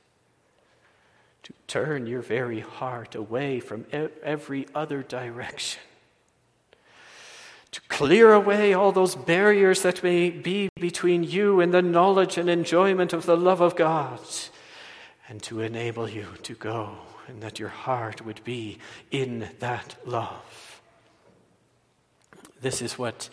To 1.49 1.53
turn 1.67 2.07
your 2.07 2.21
very 2.21 2.59
heart 2.59 3.15
away 3.15 3.59
from 3.59 3.85
every 3.91 4.67
other 4.73 5.03
direction. 5.03 5.81
To 7.71 7.81
clear 7.81 8.33
away 8.33 8.73
all 8.73 8.91
those 8.91 9.15
barriers 9.15 9.81
that 9.83 10.03
may 10.03 10.29
be 10.29 10.69
between 10.75 11.23
you 11.23 11.59
and 11.59 11.73
the 11.73 11.81
knowledge 11.81 12.37
and 12.37 12.49
enjoyment 12.49 13.13
of 13.13 13.25
the 13.25 13.37
love 13.37 13.61
of 13.61 13.75
God. 13.75 14.19
And 15.27 15.43
to 15.43 15.61
enable 15.61 16.09
you 16.09 16.25
to 16.43 16.55
go 16.55 16.97
and 17.27 17.41
that 17.43 17.59
your 17.59 17.69
heart 17.69 18.25
would 18.25 18.43
be 18.43 18.79
in 19.11 19.49
that 19.59 19.95
love. 20.05 20.81
This 22.61 22.81
is 22.81 22.97
what 22.97 23.29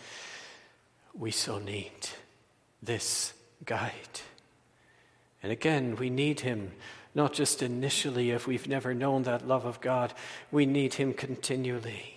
we 1.15 1.31
so 1.31 1.59
need 1.59 2.09
this 2.83 3.33
guide. 3.65 4.21
And 5.43 5.51
again, 5.51 5.97
we 5.97 6.11
need 6.11 6.41
him 6.41 6.73
not 7.17 7.33
just 7.33 7.63
initially 7.63 8.31
if 8.31 8.47
we've 8.47 8.69
never 8.69 8.93
known 8.93 9.23
that 9.23 9.49
love 9.49 9.65
of 9.65 9.81
God, 9.81 10.13
we 10.53 10.67
need 10.67 10.95
him 10.95 11.15
continually. 11.15 12.15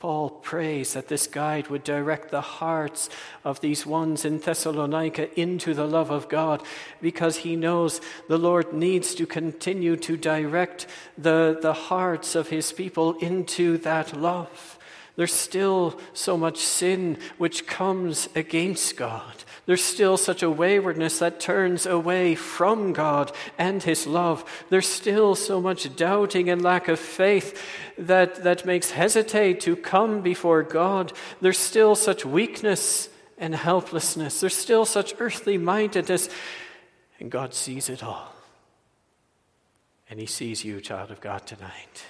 Paul 0.00 0.30
prays 0.30 0.94
that 0.94 1.06
this 1.06 1.28
guide 1.28 1.68
would 1.68 1.84
direct 1.84 2.30
the 2.30 2.40
hearts 2.40 3.08
of 3.44 3.60
these 3.60 3.86
ones 3.86 4.24
in 4.24 4.38
Thessalonica 4.38 5.40
into 5.40 5.74
the 5.74 5.86
love 5.86 6.10
of 6.10 6.28
God 6.28 6.62
because 7.00 7.38
he 7.38 7.54
knows 7.54 8.00
the 8.28 8.38
Lord 8.38 8.72
needs 8.72 9.14
to 9.14 9.26
continue 9.26 9.96
to 9.98 10.16
direct 10.16 10.88
the, 11.16 11.56
the 11.62 11.72
hearts 11.72 12.34
of 12.34 12.48
his 12.48 12.72
people 12.72 13.16
into 13.18 13.78
that 13.78 14.16
love. 14.16 14.76
There's 15.14 15.32
still 15.32 16.00
so 16.12 16.36
much 16.36 16.58
sin 16.58 17.18
which 17.38 17.66
comes 17.66 18.28
against 18.34 18.96
God. 18.96 19.44
There's 19.68 19.84
still 19.84 20.16
such 20.16 20.42
a 20.42 20.48
waywardness 20.48 21.18
that 21.18 21.40
turns 21.40 21.84
away 21.84 22.34
from 22.34 22.94
God 22.94 23.32
and 23.58 23.82
His 23.82 24.06
love. 24.06 24.42
There's 24.70 24.88
still 24.88 25.34
so 25.34 25.60
much 25.60 25.94
doubting 25.94 26.48
and 26.48 26.62
lack 26.62 26.88
of 26.88 26.98
faith 26.98 27.62
that, 27.98 28.44
that 28.44 28.64
makes 28.64 28.92
hesitate 28.92 29.60
to 29.60 29.76
come 29.76 30.22
before 30.22 30.62
God. 30.62 31.12
There's 31.42 31.58
still 31.58 31.94
such 31.94 32.24
weakness 32.24 33.10
and 33.36 33.54
helplessness. 33.54 34.40
There's 34.40 34.56
still 34.56 34.86
such 34.86 35.12
earthly 35.18 35.58
mindedness. 35.58 36.30
And 37.20 37.30
God 37.30 37.52
sees 37.52 37.90
it 37.90 38.02
all. 38.02 38.34
And 40.08 40.18
He 40.18 40.24
sees 40.24 40.64
you, 40.64 40.80
child 40.80 41.10
of 41.10 41.20
God, 41.20 41.46
tonight. 41.46 42.06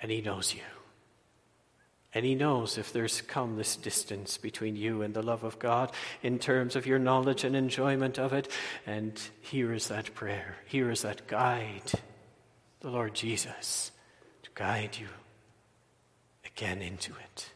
And 0.00 0.10
He 0.10 0.22
knows 0.22 0.54
you. 0.54 0.62
And 2.14 2.26
He 2.26 2.34
knows 2.34 2.76
if 2.76 2.92
there's 2.92 3.22
come 3.22 3.56
this 3.56 3.74
distance 3.74 4.36
between 4.36 4.76
you 4.76 5.02
and 5.02 5.14
the 5.14 5.22
love 5.22 5.44
of 5.44 5.58
God 5.58 5.92
in 6.22 6.38
terms 6.38 6.76
of 6.76 6.86
your 6.86 6.98
knowledge 6.98 7.44
and 7.44 7.56
enjoyment 7.56 8.18
of 8.18 8.32
it. 8.32 8.48
And 8.86 9.18
here 9.40 9.72
is 9.72 9.88
that 9.88 10.14
prayer. 10.14 10.56
Here 10.66 10.90
is 10.90 11.02
that 11.02 11.26
guide, 11.26 11.92
the 12.80 12.90
Lord 12.90 13.14
Jesus, 13.14 13.92
to 14.42 14.50
guide 14.54 14.98
you 15.00 15.08
again 16.44 16.82
into 16.82 17.12
it. 17.12 17.50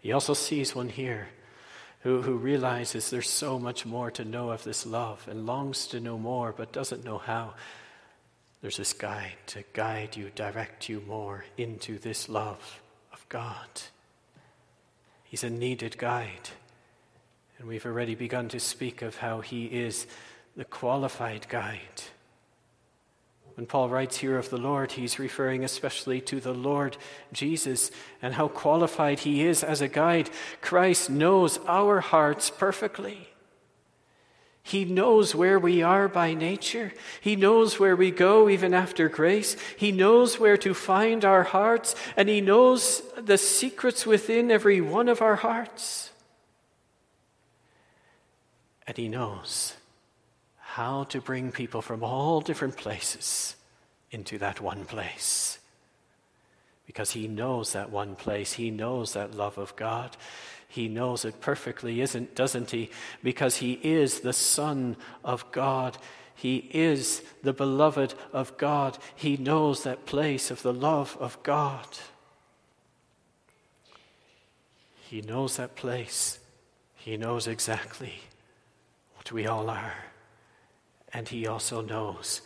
He 0.00 0.12
also 0.12 0.34
sees 0.34 0.74
one 0.74 0.90
here 0.90 1.28
who, 2.00 2.20
who 2.20 2.34
realizes 2.34 3.08
there's 3.08 3.30
so 3.30 3.58
much 3.58 3.86
more 3.86 4.10
to 4.10 4.24
know 4.24 4.50
of 4.50 4.64
this 4.64 4.84
love 4.84 5.26
and 5.30 5.46
longs 5.46 5.86
to 5.86 6.00
know 6.00 6.18
more 6.18 6.52
but 6.52 6.72
doesn't 6.72 7.04
know 7.04 7.18
how. 7.18 7.54
There's 8.60 8.76
this 8.76 8.92
guide 8.92 9.36
to 9.48 9.64
guide 9.72 10.16
you, 10.16 10.30
direct 10.34 10.88
you 10.88 11.02
more 11.06 11.44
into 11.56 11.98
this 11.98 12.28
love 12.28 12.81
God. 13.32 13.80
He's 15.24 15.42
a 15.42 15.48
needed 15.48 15.96
guide. 15.96 16.50
And 17.58 17.66
we've 17.66 17.86
already 17.86 18.14
begun 18.14 18.50
to 18.50 18.60
speak 18.60 19.00
of 19.00 19.16
how 19.16 19.40
he 19.40 19.64
is 19.64 20.06
the 20.54 20.66
qualified 20.66 21.48
guide. 21.48 22.02
When 23.54 23.64
Paul 23.64 23.88
writes 23.88 24.18
here 24.18 24.36
of 24.36 24.50
the 24.50 24.58
Lord, 24.58 24.92
he's 24.92 25.18
referring 25.18 25.64
especially 25.64 26.20
to 26.20 26.40
the 26.40 26.52
Lord 26.52 26.98
Jesus 27.32 27.90
and 28.20 28.34
how 28.34 28.48
qualified 28.48 29.20
he 29.20 29.46
is 29.46 29.64
as 29.64 29.80
a 29.80 29.88
guide. 29.88 30.28
Christ 30.60 31.08
knows 31.08 31.58
our 31.66 32.00
hearts 32.00 32.50
perfectly. 32.50 33.28
He 34.62 34.84
knows 34.84 35.34
where 35.34 35.58
we 35.58 35.82
are 35.82 36.08
by 36.08 36.34
nature. 36.34 36.92
He 37.20 37.34
knows 37.34 37.80
where 37.80 37.96
we 37.96 38.10
go 38.10 38.48
even 38.48 38.72
after 38.72 39.08
grace. 39.08 39.56
He 39.76 39.90
knows 39.90 40.38
where 40.38 40.56
to 40.58 40.72
find 40.72 41.24
our 41.24 41.42
hearts, 41.42 41.96
and 42.16 42.28
He 42.28 42.40
knows 42.40 43.02
the 43.16 43.38
secrets 43.38 44.06
within 44.06 44.50
every 44.50 44.80
one 44.80 45.08
of 45.08 45.20
our 45.20 45.36
hearts. 45.36 46.10
And 48.86 48.96
He 48.96 49.08
knows 49.08 49.74
how 50.58 51.04
to 51.04 51.20
bring 51.20 51.50
people 51.50 51.82
from 51.82 52.04
all 52.04 52.40
different 52.40 52.76
places 52.76 53.56
into 54.12 54.38
that 54.38 54.60
one 54.60 54.84
place. 54.84 55.58
Because 56.86 57.10
He 57.10 57.26
knows 57.26 57.72
that 57.72 57.90
one 57.90 58.14
place, 58.14 58.52
He 58.52 58.70
knows 58.70 59.14
that 59.14 59.34
love 59.34 59.58
of 59.58 59.74
God. 59.74 60.16
He 60.72 60.88
knows 60.88 61.26
it 61.26 61.42
perfectly, 61.42 62.00
isn't, 62.00 62.34
doesn't 62.34 62.70
he? 62.70 62.88
Because 63.22 63.56
he 63.56 63.72
is 63.82 64.20
the 64.20 64.32
Son 64.32 64.96
of 65.22 65.52
God. 65.52 65.98
He 66.34 66.70
is 66.72 67.22
the 67.42 67.52
beloved 67.52 68.14
of 68.32 68.56
God. 68.56 68.96
He 69.14 69.36
knows 69.36 69.82
that 69.82 70.06
place 70.06 70.50
of 70.50 70.62
the 70.62 70.72
love 70.72 71.14
of 71.20 71.42
God. 71.42 71.86
He 75.10 75.20
knows 75.20 75.58
that 75.58 75.76
place. 75.76 76.38
He 76.96 77.18
knows 77.18 77.46
exactly 77.46 78.14
what 79.16 79.30
we 79.30 79.46
all 79.46 79.68
are. 79.68 80.06
And 81.12 81.28
He 81.28 81.46
also 81.46 81.82
knows 81.82 82.40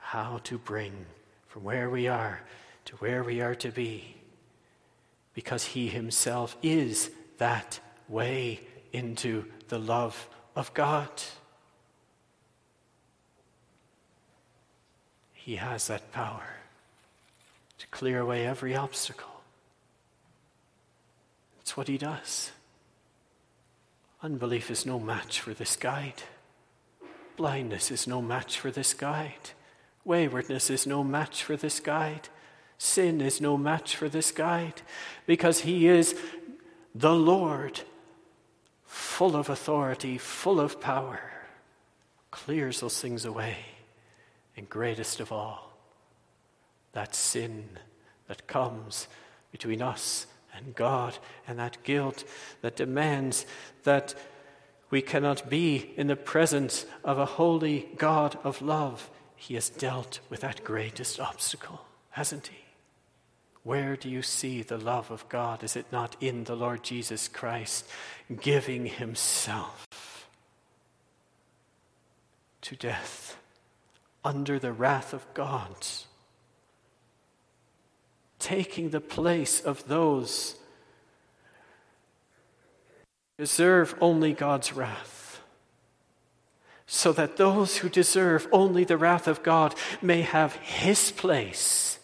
how 0.00 0.40
to 0.42 0.58
bring 0.58 1.06
from 1.46 1.62
where 1.62 1.88
we 1.88 2.08
are 2.08 2.40
to 2.86 2.96
where 2.96 3.22
we 3.22 3.40
are 3.40 3.54
to 3.54 3.70
be. 3.70 4.16
Because 5.32 5.64
He 5.64 5.86
Himself 5.86 6.56
is 6.60 7.12
that 7.38 7.80
way 8.08 8.60
into 8.92 9.44
the 9.68 9.78
love 9.78 10.28
of 10.54 10.72
God. 10.74 11.10
He 15.32 15.56
has 15.56 15.86
that 15.86 16.12
power 16.12 16.44
to 17.78 17.86
clear 17.86 18.20
away 18.20 18.46
every 18.46 18.76
obstacle. 18.76 19.42
It's 21.60 21.76
what 21.76 21.88
He 21.88 21.96
does. 21.96 22.50
Unbelief 24.22 24.70
is 24.70 24.84
no 24.84 24.98
match 24.98 25.40
for 25.40 25.54
this 25.54 25.76
guide. 25.76 26.22
Blindness 27.36 27.90
is 27.90 28.06
no 28.06 28.20
match 28.20 28.58
for 28.58 28.70
this 28.70 28.92
guide. 28.92 29.50
Waywardness 30.04 30.70
is 30.70 30.86
no 30.86 31.04
match 31.04 31.44
for 31.44 31.56
this 31.56 31.78
guide. 31.78 32.28
Sin 32.78 33.20
is 33.20 33.40
no 33.40 33.56
match 33.56 33.94
for 33.94 34.08
this 34.08 34.32
guide 34.32 34.82
because 35.26 35.60
He 35.60 35.86
is 35.86 36.18
the 36.94 37.14
Lord, 37.14 37.80
full 38.84 39.36
of 39.36 39.48
authority, 39.48 40.18
full 40.18 40.60
of 40.60 40.80
power, 40.80 41.20
clears 42.30 42.80
those 42.80 43.00
things 43.00 43.24
away. 43.24 43.56
And 44.56 44.68
greatest 44.68 45.20
of 45.20 45.30
all, 45.30 45.72
that 46.92 47.14
sin 47.14 47.68
that 48.26 48.46
comes 48.46 49.06
between 49.52 49.80
us 49.80 50.26
and 50.54 50.74
God, 50.74 51.16
and 51.46 51.58
that 51.58 51.82
guilt 51.84 52.24
that 52.62 52.76
demands 52.76 53.46
that 53.84 54.14
we 54.90 55.02
cannot 55.02 55.48
be 55.48 55.92
in 55.96 56.06
the 56.06 56.16
presence 56.16 56.86
of 57.04 57.18
a 57.18 57.26
holy 57.26 57.88
God 57.96 58.38
of 58.42 58.62
love. 58.62 59.10
He 59.36 59.54
has 59.54 59.68
dealt 59.68 60.18
with 60.28 60.40
that 60.40 60.64
greatest 60.64 61.20
obstacle, 61.20 61.84
hasn't 62.10 62.48
he? 62.48 62.56
Where 63.68 63.96
do 63.96 64.08
you 64.08 64.22
see 64.22 64.62
the 64.62 64.78
love 64.78 65.10
of 65.10 65.28
God? 65.28 65.62
Is 65.62 65.76
it 65.76 65.92
not 65.92 66.16
in 66.22 66.44
the 66.44 66.56
Lord 66.56 66.82
Jesus 66.82 67.28
Christ 67.28 67.86
giving 68.40 68.86
himself 68.86 70.26
to 72.62 72.76
death 72.76 73.36
under 74.24 74.58
the 74.58 74.72
wrath 74.72 75.12
of 75.12 75.26
God? 75.34 75.76
Taking 78.38 78.88
the 78.88 79.02
place 79.02 79.60
of 79.60 79.86
those 79.86 80.56
who 83.36 83.42
deserve 83.42 83.94
only 84.00 84.32
God's 84.32 84.72
wrath, 84.72 85.42
so 86.86 87.12
that 87.12 87.36
those 87.36 87.76
who 87.76 87.90
deserve 87.90 88.48
only 88.50 88.84
the 88.84 88.96
wrath 88.96 89.28
of 89.28 89.42
God 89.42 89.74
may 90.00 90.22
have 90.22 90.54
his 90.54 91.10
place 91.10 91.97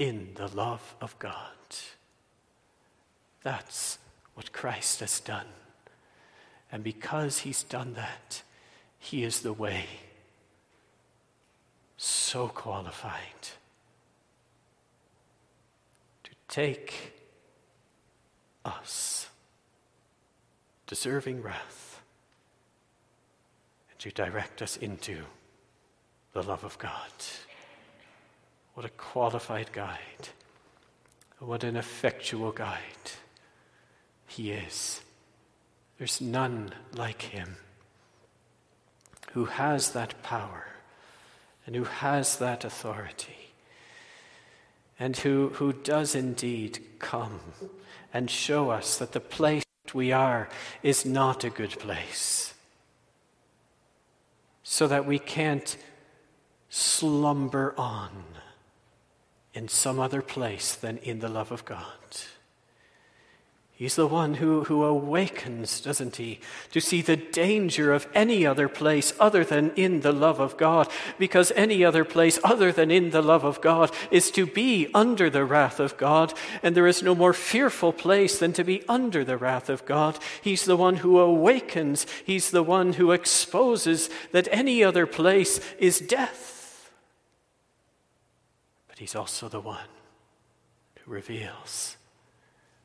in 0.00 0.30
the 0.34 0.48
love 0.48 0.94
of 1.02 1.16
God. 1.18 1.36
That's 3.42 3.98
what 4.32 4.50
Christ 4.50 5.00
has 5.00 5.20
done. 5.20 5.46
And 6.72 6.82
because 6.82 7.40
he's 7.40 7.62
done 7.62 7.92
that, 7.94 8.42
he 8.98 9.24
is 9.24 9.42
the 9.42 9.52
way. 9.52 9.84
So 11.98 12.48
qualified 12.48 13.50
to 16.24 16.30
take 16.48 17.12
us, 18.64 19.28
deserving 20.86 21.42
wrath, 21.42 22.00
and 23.90 23.98
to 23.98 24.10
direct 24.10 24.62
us 24.62 24.78
into 24.78 25.18
the 26.32 26.42
love 26.42 26.64
of 26.64 26.78
God. 26.78 27.12
What 28.80 28.88
a 28.88 28.94
qualified 28.96 29.72
guide. 29.74 30.30
What 31.38 31.64
an 31.64 31.76
effectual 31.76 32.50
guide 32.50 33.10
he 34.26 34.52
is. 34.52 35.02
There's 35.98 36.22
none 36.22 36.72
like 36.94 37.20
him 37.20 37.56
who 39.32 39.44
has 39.44 39.92
that 39.92 40.22
power 40.22 40.68
and 41.66 41.76
who 41.76 41.84
has 41.84 42.38
that 42.38 42.64
authority 42.64 43.52
and 44.98 45.14
who, 45.14 45.50
who 45.56 45.74
does 45.74 46.14
indeed 46.14 46.82
come 46.98 47.40
and 48.14 48.30
show 48.30 48.70
us 48.70 48.96
that 48.96 49.12
the 49.12 49.20
place 49.20 49.62
we 49.92 50.10
are 50.10 50.48
is 50.82 51.04
not 51.04 51.44
a 51.44 51.50
good 51.50 51.78
place 51.78 52.54
so 54.62 54.88
that 54.88 55.04
we 55.04 55.18
can't 55.18 55.76
slumber 56.70 57.74
on 57.76 58.24
in 59.60 59.68
some 59.68 60.00
other 60.00 60.22
place 60.22 60.74
than 60.74 60.96
in 60.98 61.18
the 61.18 61.28
love 61.28 61.52
of 61.52 61.66
God. 61.66 61.84
He's 63.74 63.94
the 63.94 64.06
one 64.06 64.34
who, 64.34 64.64
who 64.64 64.84
awakens, 64.84 65.82
doesn't 65.82 66.16
he, 66.16 66.40
to 66.72 66.80
see 66.80 67.02
the 67.02 67.16
danger 67.16 67.92
of 67.92 68.08
any 68.14 68.46
other 68.46 68.68
place 68.68 69.12
other 69.20 69.44
than 69.44 69.72
in 69.76 70.00
the 70.00 70.12
love 70.12 70.40
of 70.40 70.56
God, 70.56 70.88
because 71.18 71.52
any 71.52 71.84
other 71.84 72.06
place 72.06 72.38
other 72.42 72.72
than 72.72 72.90
in 72.90 73.10
the 73.10 73.20
love 73.20 73.44
of 73.44 73.60
God 73.60 73.90
is 74.10 74.30
to 74.30 74.46
be 74.46 74.88
under 74.94 75.28
the 75.28 75.44
wrath 75.44 75.78
of 75.78 75.98
God, 75.98 76.32
and 76.62 76.74
there 76.74 76.86
is 76.86 77.02
no 77.02 77.14
more 77.14 77.34
fearful 77.34 77.92
place 77.92 78.38
than 78.38 78.54
to 78.54 78.64
be 78.64 78.82
under 78.88 79.24
the 79.24 79.36
wrath 79.36 79.68
of 79.68 79.84
God. 79.84 80.18
He's 80.40 80.64
the 80.64 80.76
one 80.76 80.96
who 80.96 81.18
awakens, 81.18 82.06
he's 82.24 82.50
the 82.50 82.62
one 82.62 82.94
who 82.94 83.12
exposes 83.12 84.08
that 84.32 84.48
any 84.50 84.82
other 84.82 85.06
place 85.06 85.60
is 85.78 86.00
death. 86.00 86.49
He's 89.00 89.16
also 89.16 89.48
the 89.48 89.62
one 89.62 89.88
who 90.98 91.10
reveals 91.10 91.96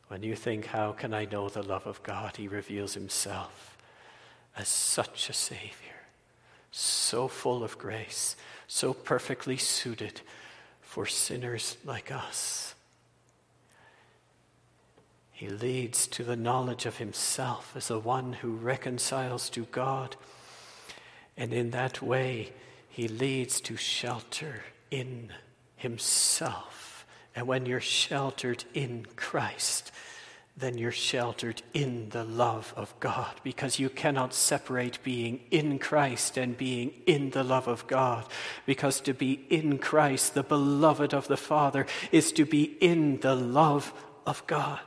when 0.07 0.23
you 0.23 0.33
think, 0.33 0.67
How 0.67 0.93
can 0.93 1.13
I 1.13 1.25
know 1.25 1.49
the 1.49 1.61
love 1.61 1.85
of 1.85 2.01
God? 2.03 2.37
He 2.37 2.47
reveals 2.47 2.93
himself 2.93 3.77
as 4.55 4.69
such 4.69 5.29
a 5.29 5.33
Savior, 5.33 6.05
so 6.71 7.27
full 7.27 7.65
of 7.65 7.77
grace, 7.77 8.37
so 8.65 8.93
perfectly 8.93 9.57
suited 9.57 10.21
for 10.79 11.05
sinners 11.05 11.75
like 11.83 12.13
us. 12.13 12.75
He 15.33 15.49
leads 15.49 16.07
to 16.07 16.23
the 16.23 16.37
knowledge 16.37 16.85
of 16.85 16.95
himself 16.95 17.73
as 17.75 17.89
the 17.89 17.99
one 17.99 18.31
who 18.31 18.55
reconciles 18.55 19.49
to 19.49 19.65
God. 19.65 20.15
And 21.35 21.53
in 21.53 21.71
that 21.71 22.01
way, 22.01 22.53
he 22.87 23.09
leads 23.09 23.59
to 23.59 23.75
shelter 23.75 24.63
in 24.89 25.33
himself. 25.75 27.05
And 27.35 27.47
when 27.47 27.65
you're 27.65 27.81
sheltered 27.81 28.63
in 28.73 29.05
Christ, 29.15 29.91
then 30.57 30.77
you're 30.77 30.91
sheltered 30.91 31.61
in 31.73 32.09
the 32.09 32.23
love 32.23 32.73
of 32.77 32.97
God 33.01 33.33
because 33.43 33.77
you 33.77 33.89
cannot 33.89 34.33
separate 34.33 35.03
being 35.03 35.41
in 35.51 35.79
Christ 35.79 36.37
and 36.37 36.57
being 36.57 36.93
in 37.05 37.31
the 37.31 37.43
love 37.43 37.67
of 37.67 37.85
God. 37.87 38.25
Because 38.65 39.01
to 39.01 39.13
be 39.13 39.45
in 39.49 39.79
Christ, 39.79 40.33
the 40.33 40.43
beloved 40.43 41.13
of 41.13 41.27
the 41.27 41.37
Father, 41.37 41.85
is 42.11 42.31
to 42.33 42.45
be 42.45 42.77
in 42.79 43.19
the 43.19 43.35
love 43.35 43.93
of 44.25 44.47
God. 44.47 44.79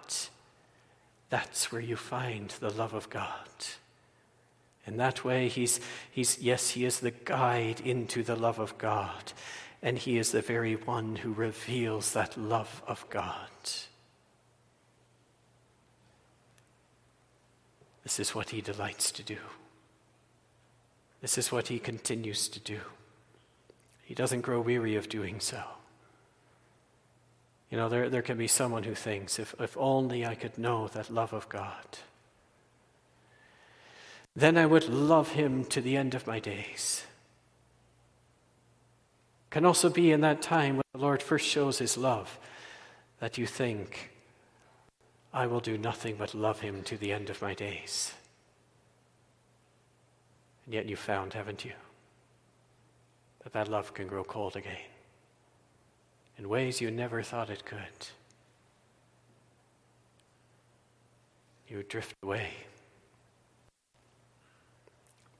That's 1.28 1.70
where 1.70 1.82
you 1.82 1.96
find 1.96 2.48
the 2.60 2.70
love 2.72 2.94
of 2.94 3.10
God. 3.10 3.28
In 4.86 4.96
that 4.96 5.22
way, 5.22 5.48
he's, 5.48 5.80
he's, 6.10 6.38
yes, 6.38 6.70
he 6.70 6.86
is 6.86 7.00
the 7.00 7.10
guide 7.10 7.80
into 7.80 8.22
the 8.22 8.36
love 8.36 8.58
of 8.58 8.78
God, 8.78 9.34
and 9.82 9.98
he 9.98 10.18
is 10.18 10.32
the 10.32 10.42
very 10.42 10.74
one 10.74 11.16
who 11.16 11.32
reveals 11.32 12.12
that 12.12 12.36
love 12.36 12.82
of 12.86 13.08
God. 13.10 13.48
This 18.02 18.18
is 18.18 18.34
what 18.34 18.50
he 18.50 18.60
delights 18.60 19.12
to 19.12 19.22
do. 19.22 19.38
This 21.20 21.36
is 21.36 21.52
what 21.52 21.68
he 21.68 21.78
continues 21.78 22.48
to 22.48 22.60
do. 22.60 22.80
He 24.02 24.14
doesn't 24.14 24.40
grow 24.40 24.60
weary 24.60 24.96
of 24.96 25.08
doing 25.08 25.40
so. 25.40 25.62
You 27.70 27.76
know, 27.76 27.88
there, 27.88 28.08
there 28.08 28.22
can 28.22 28.38
be 28.38 28.46
someone 28.46 28.84
who 28.84 28.94
thinks, 28.94 29.38
if, 29.38 29.54
if 29.60 29.76
only 29.76 30.24
I 30.24 30.34
could 30.34 30.56
know 30.56 30.88
that 30.88 31.10
love 31.10 31.34
of 31.34 31.48
God, 31.48 31.98
then 34.34 34.56
I 34.56 34.64
would 34.64 34.88
love 34.88 35.32
him 35.32 35.64
to 35.66 35.80
the 35.80 35.96
end 35.96 36.14
of 36.14 36.26
my 36.26 36.40
days. 36.40 37.04
Can 39.50 39.64
also 39.64 39.88
be 39.88 40.12
in 40.12 40.20
that 40.20 40.42
time 40.42 40.76
when 40.76 40.82
the 40.92 41.00
Lord 41.00 41.22
first 41.22 41.46
shows 41.46 41.78
his 41.78 41.96
love 41.96 42.38
that 43.20 43.38
you 43.38 43.46
think, 43.46 44.10
I 45.32 45.46
will 45.46 45.60
do 45.60 45.78
nothing 45.78 46.16
but 46.16 46.34
love 46.34 46.60
him 46.60 46.82
to 46.84 46.96
the 46.96 47.12
end 47.12 47.30
of 47.30 47.42
my 47.42 47.54
days. 47.54 48.12
And 50.64 50.74
yet 50.74 50.86
you 50.86 50.96
found, 50.96 51.32
haven't 51.32 51.64
you, 51.64 51.72
that 53.42 53.52
that 53.52 53.68
love 53.68 53.94
can 53.94 54.06
grow 54.06 54.24
cold 54.24 54.56
again 54.56 54.76
in 56.38 56.48
ways 56.48 56.80
you 56.80 56.90
never 56.90 57.22
thought 57.22 57.50
it 57.50 57.64
could. 57.64 58.08
You 61.66 61.82
drift 61.82 62.14
away. 62.22 62.50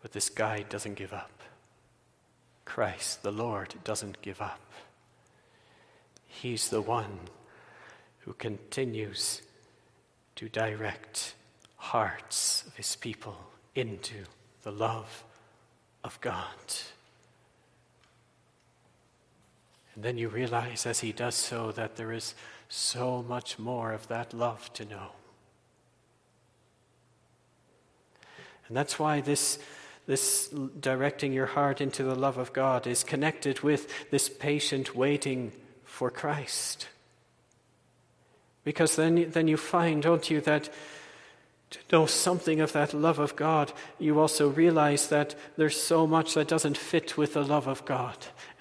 But 0.02 0.12
this 0.12 0.28
guide 0.28 0.68
doesn't 0.68 0.94
give 0.94 1.12
up. 1.12 1.37
Christ, 2.68 3.22
the 3.22 3.32
Lord, 3.32 3.74
doesn't 3.82 4.20
give 4.20 4.42
up. 4.42 4.60
He's 6.26 6.68
the 6.68 6.82
one 6.82 7.18
who 8.20 8.34
continues 8.34 9.40
to 10.36 10.50
direct 10.50 11.34
hearts 11.76 12.64
of 12.66 12.76
his 12.76 12.94
people 12.94 13.38
into 13.74 14.24
the 14.64 14.70
love 14.70 15.24
of 16.04 16.20
God. 16.20 16.44
And 19.94 20.04
then 20.04 20.18
you 20.18 20.28
realize 20.28 20.84
as 20.84 21.00
he 21.00 21.10
does 21.10 21.36
so 21.36 21.72
that 21.72 21.96
there 21.96 22.12
is 22.12 22.34
so 22.68 23.24
much 23.26 23.58
more 23.58 23.92
of 23.92 24.08
that 24.08 24.34
love 24.34 24.70
to 24.74 24.84
know. 24.84 25.12
And 28.68 28.76
that's 28.76 28.98
why 28.98 29.22
this, 29.22 29.58
this 30.08 30.48
directing 30.48 31.34
your 31.34 31.46
heart 31.46 31.82
into 31.82 32.02
the 32.02 32.14
love 32.14 32.38
of 32.38 32.54
God 32.54 32.86
is 32.86 33.04
connected 33.04 33.60
with 33.60 34.10
this 34.10 34.30
patient 34.30 34.96
waiting 34.96 35.52
for 35.84 36.10
Christ. 36.10 36.88
Because 38.64 38.96
then, 38.96 39.30
then 39.30 39.48
you 39.48 39.58
find, 39.58 40.02
don't 40.02 40.30
you, 40.30 40.40
that 40.40 40.70
to 41.70 41.78
know 41.92 42.06
something 42.06 42.60
of 42.60 42.72
that 42.72 42.94
love 42.94 43.18
of 43.18 43.36
God, 43.36 43.72
you 43.98 44.18
also 44.18 44.48
realize 44.48 45.08
that 45.08 45.34
there's 45.56 45.80
so 45.80 46.06
much 46.06 46.34
that 46.34 46.48
doesn't 46.48 46.78
fit 46.78 47.18
with 47.18 47.34
the 47.34 47.44
love 47.44 47.66
of 47.66 47.84
God 47.84 48.16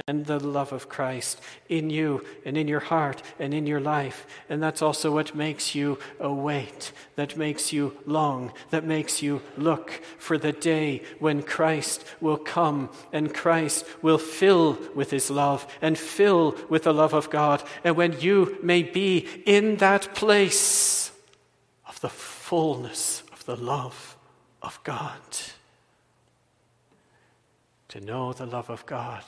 and 0.08 0.26
the 0.26 0.40
love 0.40 0.74
of 0.74 0.90
Christ 0.90 1.42
in 1.70 1.90
you 1.90 2.24
and 2.46 2.58
in 2.58 2.68
your 2.68 2.82
heart 2.82 3.22
and 3.40 3.54
in 3.54 3.66
your 3.66 3.80
life. 3.80 4.28
And 4.50 4.62
that's 4.62 4.82
also 4.82 5.14
what 5.14 5.36
makes 5.36 5.74
you 5.74 6.00
await, 6.20 6.92
that 7.16 7.38
makes 7.38 7.72
you 7.72 7.98
long, 8.06 8.52
that 8.72 8.84
makes 8.84 9.22
you 9.22 9.42
look 9.58 10.02
for 10.18 10.38
the 10.38 10.52
day 10.52 11.02
when 11.20 11.44
Christ 11.44 12.04
will 12.20 12.38
come 12.38 12.90
and 13.14 13.34
Christ 13.34 13.86
will 14.02 14.18
fill 14.18 14.78
with 14.96 15.12
his 15.12 15.32
love 15.32 15.66
and 15.82 15.98
fill 15.98 16.58
with 16.70 16.84
the 16.84 16.94
love 16.94 17.14
of 17.14 17.30
God. 17.30 17.64
And 17.86 17.96
when 17.96 18.20
you 18.20 18.58
may 18.62 18.84
be 18.84 19.26
in 19.46 19.78
that 19.78 20.14
place 20.14 21.12
of 21.88 22.02
the 22.02 22.10
fullness 22.48 23.24
of 23.34 23.46
the 23.46 23.58
love 23.58 24.16
of 24.62 24.82
God. 24.86 25.20
To 27.90 28.00
know 28.00 28.32
the 28.32 28.46
love 28.46 28.70
of 28.70 28.86
God 28.86 29.24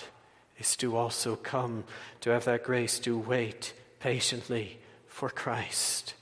is 0.58 0.78
to 0.78 0.96
also 0.96 1.36
come 1.36 1.84
to 2.22 2.30
have 2.30 2.46
that 2.46 2.64
grace 2.64 2.98
to 3.00 3.18
wait 3.18 3.74
patiently 4.00 4.80
for 5.06 5.30
Christ. 5.30 6.14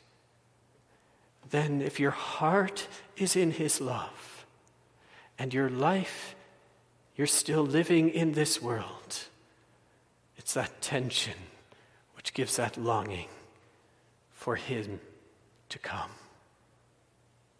Then, 1.48 1.84
if 1.84 2.00
your 2.00 2.10
heart 2.10 2.88
is 3.16 3.36
in 3.36 3.52
His 3.52 3.80
love 3.80 4.48
and 5.38 5.54
your 5.54 5.70
life, 5.70 6.34
you're 7.16 7.28
still 7.28 7.64
living 7.64 8.10
in 8.10 8.32
this 8.32 8.60
world, 8.60 9.28
it's 10.36 10.56
that 10.56 10.82
tension 10.82 11.38
which 12.16 12.34
gives 12.34 12.56
that 12.56 12.76
longing 12.76 13.30
for 14.32 14.56
Him 14.56 15.00
to 15.70 15.78
come. 15.78 16.17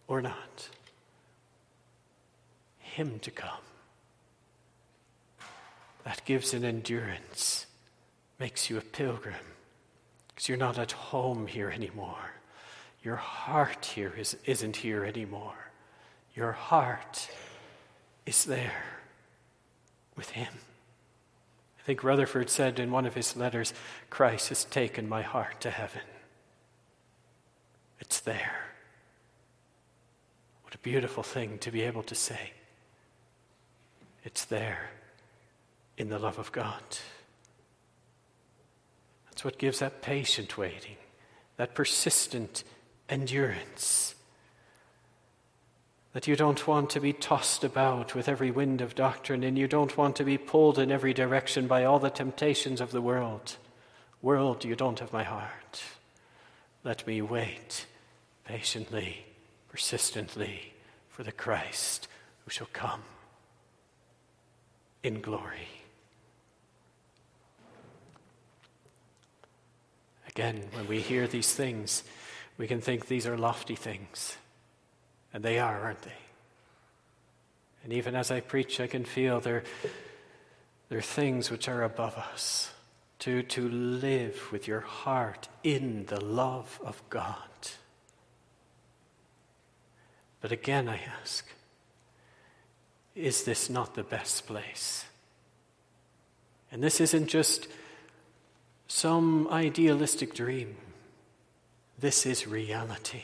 Or 0.08 0.22
not. 0.22 0.70
Him 2.80 3.20
to 3.20 3.32
come. 3.32 3.50
That 6.04 6.22
gives 6.26 6.54
an 6.54 6.64
endurance, 6.64 7.66
makes 8.40 8.70
you 8.70 8.78
a 8.78 8.82
pilgrim, 8.82 9.36
because 10.30 10.48
you're 10.48 10.58
not 10.58 10.78
at 10.78 10.94
home 10.94 11.48
here 11.48 11.70
anymore. 11.70 12.32
Your 13.04 13.18
heart 13.18 13.86
here 13.86 14.14
is, 14.18 14.38
isn't 14.46 14.78
here 14.78 15.04
anymore. 15.04 15.72
Your 16.36 16.54
heart 16.54 17.30
is 18.26 18.46
there 18.46 18.84
with 20.16 20.30
Him. 20.32 20.54
I 21.80 21.84
think 21.84 22.04
Rutherford 22.04 22.50
said 22.50 22.80
in 22.80 22.92
one 22.92 23.06
of 23.06 23.14
his 23.14 23.38
letters 23.38 23.74
Christ 24.10 24.50
has 24.50 24.66
taken 24.66 25.08
my 25.08 25.22
heart 25.22 25.62
to 25.62 25.72
heaven. 25.72 26.02
It's 28.00 28.20
there. 28.20 28.67
What 30.68 30.76
a 30.76 30.80
beautiful 30.80 31.24
thing 31.24 31.60
to 31.60 31.72
be 31.72 31.84
able 31.84 32.04
to 32.04 32.14
say. 32.14 32.52
It's 34.26 34.44
there 34.44 34.90
in 35.98 36.10
the 36.10 36.20
love 36.20 36.40
of 36.40 36.52
God. 36.52 36.82
That's 39.28 39.46
what 39.46 39.60
gives 39.60 39.80
that 39.80 40.02
patient 40.02 40.58
waiting, 40.58 40.98
that 41.56 41.74
persistent 41.74 42.66
endurance. 43.08 44.14
That 46.12 46.28
you 46.28 46.36
don't 46.36 46.68
want 46.68 46.90
to 46.90 47.00
be 47.00 47.14
tossed 47.14 47.64
about 47.64 48.14
with 48.14 48.28
every 48.28 48.52
wind 48.52 48.82
of 48.82 48.94
doctrine, 48.94 49.46
and 49.46 49.58
you 49.58 49.70
don't 49.70 49.96
want 49.96 50.18
to 50.18 50.26
be 50.26 50.38
pulled 50.38 50.78
in 50.80 50.92
every 50.92 51.14
direction 51.14 51.68
by 51.68 51.86
all 51.86 52.00
the 52.00 52.10
temptations 52.10 52.82
of 52.82 52.92
the 52.92 53.02
world. 53.02 53.56
World, 54.22 54.66
you 54.66 54.76
don't 54.76 55.00
have 55.00 55.14
my 55.14 55.24
heart. 55.24 55.82
Let 56.84 57.08
me 57.08 57.22
wait 57.22 57.86
patiently, 58.44 59.27
persistently 59.78 60.74
for 61.08 61.22
the 61.22 61.32
Christ 61.32 62.08
who 62.44 62.50
shall 62.50 62.68
come 62.74 63.04
in 65.04 65.22
glory. 65.22 65.68
Again, 70.30 70.64
when 70.74 70.88
we 70.88 71.00
hear 71.00 71.28
these 71.28 71.54
things, 71.54 72.04
we 72.58 72.66
can 72.66 72.82
think 72.82 73.06
these 73.06 73.28
are 73.28 73.38
lofty 73.38 73.76
things. 73.76 74.36
And 75.32 75.44
they 75.44 75.60
are, 75.60 75.80
aren't 75.80 76.02
they? 76.02 76.22
And 77.84 77.94
even 77.94 78.16
as 78.16 78.32
I 78.32 78.40
preach, 78.40 78.80
I 78.80 78.88
can 78.88 79.06
feel 79.06 79.40
they're, 79.40 79.64
they're 80.90 81.02
things 81.02 81.52
which 81.52 81.70
are 81.70 81.84
above 81.84 82.18
us. 82.18 82.72
To, 83.20 83.44
to 83.44 83.70
live 83.70 84.52
with 84.52 84.68
your 84.68 84.82
heart 84.82 85.48
in 85.64 86.06
the 86.08 86.20
love 86.20 86.80
of 86.84 87.02
God. 87.12 87.36
But 90.42 90.52
again, 90.52 90.88
I 90.88 91.00
ask, 91.22 91.46
is 93.16 93.44
this 93.44 93.70
not 93.70 93.96
the 93.96 94.04
best 94.04 94.46
place? 94.46 95.06
And 96.72 96.84
this 96.84 97.02
isn't 97.02 97.28
just 97.28 97.68
some 98.88 99.48
idealistic 99.50 100.34
dream. 100.34 100.76
This 102.00 102.26
is 102.26 102.48
reality. 102.48 103.24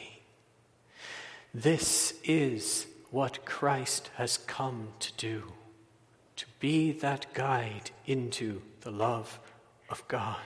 This 1.53 2.15
is 2.23 2.87
what 3.11 3.45
Christ 3.45 4.09
has 4.15 4.37
come 4.37 4.87
to 4.99 5.13
do 5.17 5.43
to 6.35 6.45
be 6.59 6.91
that 6.93 7.31
guide 7.33 7.91
into 8.07 8.61
the 8.81 8.89
love 8.91 9.39
of 9.89 10.07
God. 10.07 10.37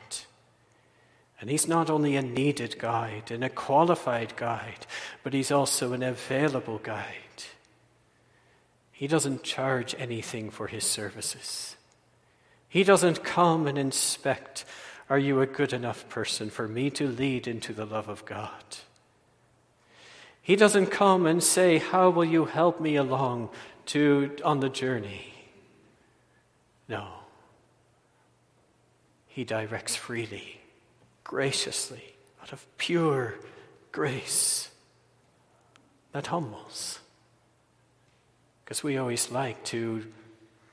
And 1.40 1.50
he's 1.50 1.68
not 1.68 1.90
only 1.90 2.16
a 2.16 2.22
needed 2.22 2.80
guide 2.80 3.30
and 3.30 3.44
a 3.44 3.50
qualified 3.50 4.36
guide, 4.36 4.88
but 5.24 5.34
he's 5.34 5.52
also 5.52 5.94
an 5.94 6.02
available 6.02 6.80
guide. 6.80 7.14
He 8.92 9.08
doesn't 9.08 9.44
charge 9.44 9.94
anything 10.00 10.50
for 10.50 10.68
his 10.68 10.84
services. 10.84 11.76
He 12.68 12.84
doesn't 12.84 13.24
come 13.24 13.68
and 13.68 13.78
inspect 13.78 14.66
are 15.10 15.20
you 15.20 15.40
a 15.40 15.46
good 15.46 15.72
enough 15.72 16.10
person 16.10 16.50
for 16.50 16.68
me 16.68 16.90
to 16.92 17.08
lead 17.08 17.48
into 17.48 17.72
the 17.72 17.86
love 17.86 18.10
of 18.10 18.26
God? 18.26 18.78
He 20.42 20.56
doesn't 20.56 20.88
come 20.88 21.26
and 21.26 21.42
say, 21.42 21.78
How 21.78 22.10
will 22.10 22.26
you 22.26 22.46
help 22.46 22.82
me 22.82 22.96
along 22.96 23.50
to, 23.88 24.36
on 24.44 24.60
the 24.60 24.70
journey? 24.70 25.34
No. 26.90 27.08
He 29.28 29.44
directs 29.44 29.96
freely, 29.96 30.57
graciously, 31.28 32.16
out 32.42 32.54
of 32.54 32.66
pure 32.78 33.36
grace 33.92 34.72
that 36.14 36.28
humbles. 36.28 37.00
Because 38.64 38.82
we 38.82 38.98
always 38.98 39.30
like 39.30 39.62
to 39.66 40.08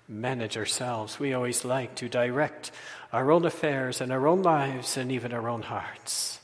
manage 0.09 0.57
ourselves, 0.57 1.19
we 1.19 1.35
always 1.35 1.65
like 1.65 1.97
to 1.97 2.09
direct 2.09 2.71
our 3.13 3.33
own 3.33 3.45
affairs 3.45 4.01
and 4.01 4.13
our 4.13 4.29
own 4.29 4.43
lives 4.43 4.97
and 4.97 5.11
even 5.11 5.33
our 5.33 5.49
own 5.49 5.63
hearts. 5.63 6.39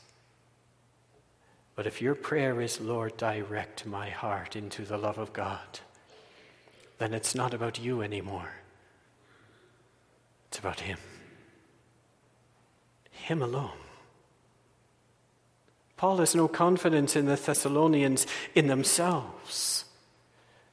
But 1.75 1.87
if 1.87 2.01
your 2.01 2.15
prayer 2.15 2.59
is, 2.59 2.81
Lord, 2.81 3.15
direct 3.15 3.85
my 3.85 4.09
heart 4.09 4.57
into 4.57 4.83
the 4.83 4.97
love 4.97 5.19
of 5.19 5.31
God, 5.31 5.79
then 6.97 7.13
it's 7.13 7.33
not 7.33 7.53
about 7.53 7.79
you 7.79 8.01
anymore. 8.01 8.51
It's 10.49 10.59
about 10.59 10.81
Him. 10.81 10.97
Him 13.11 13.41
alone. 13.41 13.80
Paul 16.01 16.17
has 16.17 16.33
no 16.33 16.47
confidence 16.47 17.15
in 17.15 17.27
the 17.27 17.35
Thessalonians 17.35 18.25
in 18.55 18.65
themselves. 18.65 19.85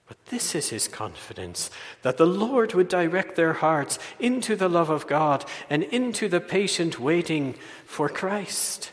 But 0.06 0.16
this 0.30 0.54
is 0.54 0.70
his 0.70 0.88
confidence 0.88 1.70
that 2.00 2.16
the 2.16 2.24
Lord 2.24 2.72
would 2.72 2.88
direct 2.88 3.36
their 3.36 3.52
hearts 3.52 3.98
into 4.18 4.56
the 4.56 4.70
love 4.70 4.88
of 4.88 5.06
God 5.06 5.44
and 5.68 5.82
into 5.82 6.30
the 6.30 6.40
patient 6.40 6.98
waiting 6.98 7.56
for 7.84 8.08
Christ. 8.08 8.90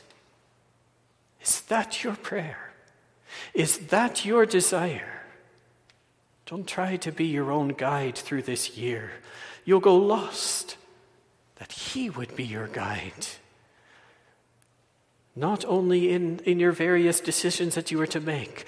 Is 1.42 1.62
that 1.62 2.04
your 2.04 2.18
prayer? 2.18 2.74
Is 3.54 3.78
that 3.88 4.26
your 4.26 4.46
desire? 4.46 5.22
Don't 6.46 6.68
try 6.68 6.98
to 6.98 7.14
be 7.14 7.28
your 7.28 7.50
own 7.50 7.70
guide 7.70 8.18
through 8.18 8.42
this 8.42 8.76
year. 8.76 9.10
You'll 9.64 9.80
go 9.80 9.96
lost. 9.96 10.76
That 11.60 11.72
He 11.72 12.10
would 12.10 12.36
be 12.36 12.44
your 12.44 12.68
guide. 12.68 13.26
Not 15.36 15.66
only 15.66 16.12
in, 16.12 16.40
in 16.46 16.60
your 16.60 16.72
various 16.72 17.20
decisions 17.20 17.76
that 17.76 17.92
you 17.92 18.00
are 18.02 18.08
to 18.08 18.22
make, 18.22 18.66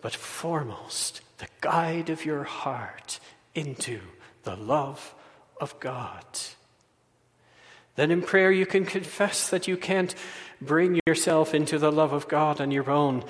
but 0.00 0.14
foremost 0.14 1.22
the 1.38 1.48
guide 1.60 2.08
of 2.10 2.24
your 2.24 2.44
heart 2.44 3.18
into 3.54 4.00
the 4.44 4.56
love 4.56 5.14
of 5.60 5.78
God. 5.80 6.24
Then 7.96 8.12
in 8.12 8.22
prayer, 8.22 8.52
you 8.52 8.64
can 8.64 8.84
confess 8.84 9.50
that 9.50 9.66
you 9.66 9.76
can't 9.76 10.14
bring 10.60 11.00
yourself 11.06 11.52
into 11.52 11.78
the 11.78 11.90
love 11.90 12.12
of 12.12 12.28
God 12.28 12.60
on 12.60 12.70
your 12.70 12.90
own 12.90 13.24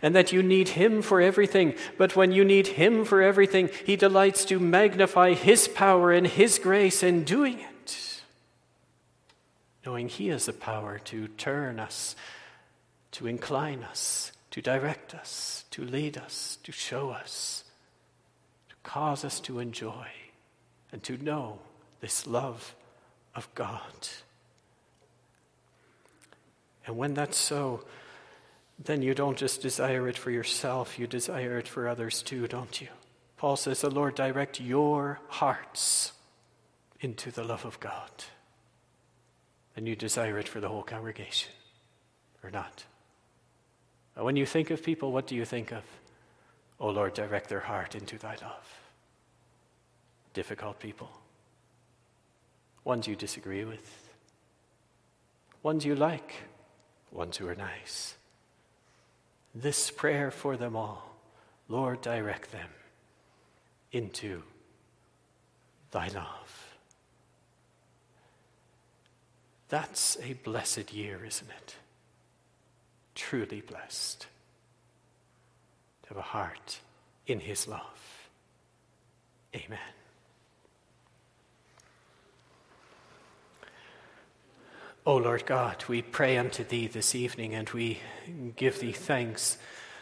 and 0.00 0.14
that 0.14 0.32
you 0.32 0.42
need 0.42 0.70
Him 0.70 1.02
for 1.02 1.20
everything. 1.20 1.74
But 1.98 2.16
when 2.16 2.32
you 2.32 2.44
need 2.44 2.68
Him 2.68 3.04
for 3.04 3.20
everything, 3.20 3.68
He 3.84 3.96
delights 3.96 4.44
to 4.46 4.58
magnify 4.58 5.34
His 5.34 5.68
power 5.68 6.10
and 6.10 6.26
His 6.26 6.58
grace 6.58 7.02
in 7.02 7.24
doing 7.24 7.60
it, 7.60 7.73
knowing 9.84 10.08
He 10.08 10.28
has 10.28 10.46
the 10.46 10.52
power 10.52 10.98
to 11.04 11.28
turn 11.28 11.78
us, 11.78 12.16
to 13.12 13.26
incline 13.26 13.82
us, 13.82 14.32
to 14.50 14.62
direct 14.62 15.14
us, 15.14 15.64
to 15.70 15.84
lead 15.84 16.16
us, 16.16 16.58
to 16.62 16.72
show 16.72 17.10
us, 17.10 17.64
to 18.68 18.74
cause 18.82 19.24
us 19.24 19.40
to 19.40 19.58
enjoy 19.58 20.06
and 20.92 21.02
to 21.02 21.16
know 21.16 21.58
this 22.00 22.26
love 22.26 22.74
of 23.34 23.52
God. 23.54 24.08
And 26.86 26.96
when 26.96 27.14
that's 27.14 27.36
so, 27.36 27.84
then 28.82 29.02
you 29.02 29.14
don't 29.14 29.38
just 29.38 29.62
desire 29.62 30.08
it 30.08 30.18
for 30.18 30.30
yourself, 30.30 30.98
you 30.98 31.06
desire 31.06 31.58
it 31.58 31.68
for 31.68 31.88
others 31.88 32.22
too, 32.22 32.46
don't 32.46 32.80
you? 32.80 32.88
Paul 33.36 33.56
says, 33.56 33.80
The 33.80 33.90
Lord 33.90 34.14
direct 34.14 34.60
your 34.60 35.20
hearts 35.28 36.12
into 37.00 37.30
the 37.30 37.44
love 37.44 37.64
of 37.64 37.80
God. 37.80 38.10
And 39.76 39.88
you 39.88 39.96
desire 39.96 40.38
it 40.38 40.48
for 40.48 40.60
the 40.60 40.68
whole 40.68 40.82
congregation, 40.82 41.52
or 42.42 42.50
not? 42.50 42.84
Uh, 44.16 44.24
when 44.24 44.36
you 44.36 44.46
think 44.46 44.70
of 44.70 44.82
people, 44.82 45.10
what 45.12 45.26
do 45.26 45.34
you 45.34 45.44
think 45.44 45.72
of? 45.72 45.82
Oh 46.78 46.90
Lord, 46.90 47.14
direct 47.14 47.48
their 47.48 47.60
heart 47.60 47.94
into 47.94 48.18
thy 48.18 48.36
love. 48.42 48.78
Difficult 50.32 50.78
people, 50.78 51.10
ones 52.84 53.06
you 53.06 53.16
disagree 53.16 53.64
with, 53.64 54.08
ones 55.62 55.84
you 55.84 55.94
like, 55.94 56.34
ones 57.10 57.36
who 57.36 57.48
are 57.48 57.54
nice. 57.54 58.14
This 59.54 59.90
prayer 59.90 60.30
for 60.30 60.56
them 60.56 60.74
all, 60.74 61.16
Lord, 61.68 62.00
direct 62.00 62.50
them 62.50 62.68
into 63.92 64.42
thy 65.92 66.08
love. 66.08 66.63
That's 69.74 70.16
a 70.22 70.34
blessed 70.34 70.92
year, 70.92 71.24
isn't 71.24 71.50
it? 71.50 71.74
truly 73.16 73.60
blessed. 73.60 74.28
to 76.02 76.08
have 76.10 76.16
a 76.16 76.22
heart 76.22 76.78
in 77.26 77.40
his 77.40 77.66
love. 77.66 78.28
Amen. 79.52 79.78
O 85.04 85.16
Lord 85.16 85.44
God, 85.44 85.82
we 85.88 86.02
pray 86.02 86.38
unto 86.38 86.62
thee 86.62 86.86
this 86.86 87.16
evening 87.16 87.52
and 87.52 87.68
we 87.70 87.98
give 88.54 88.78
thee 88.78 88.92
thanks 88.92 89.58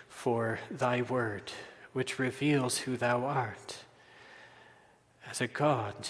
for 0.07 0.59
thy 0.71 1.01
word, 1.01 1.51
which 1.95 2.19
reveals 2.19 2.77
who 2.77 2.99
thou 2.99 3.25
art 3.25 3.79
as 5.31 5.41
a 5.41 5.47
God 5.47 6.09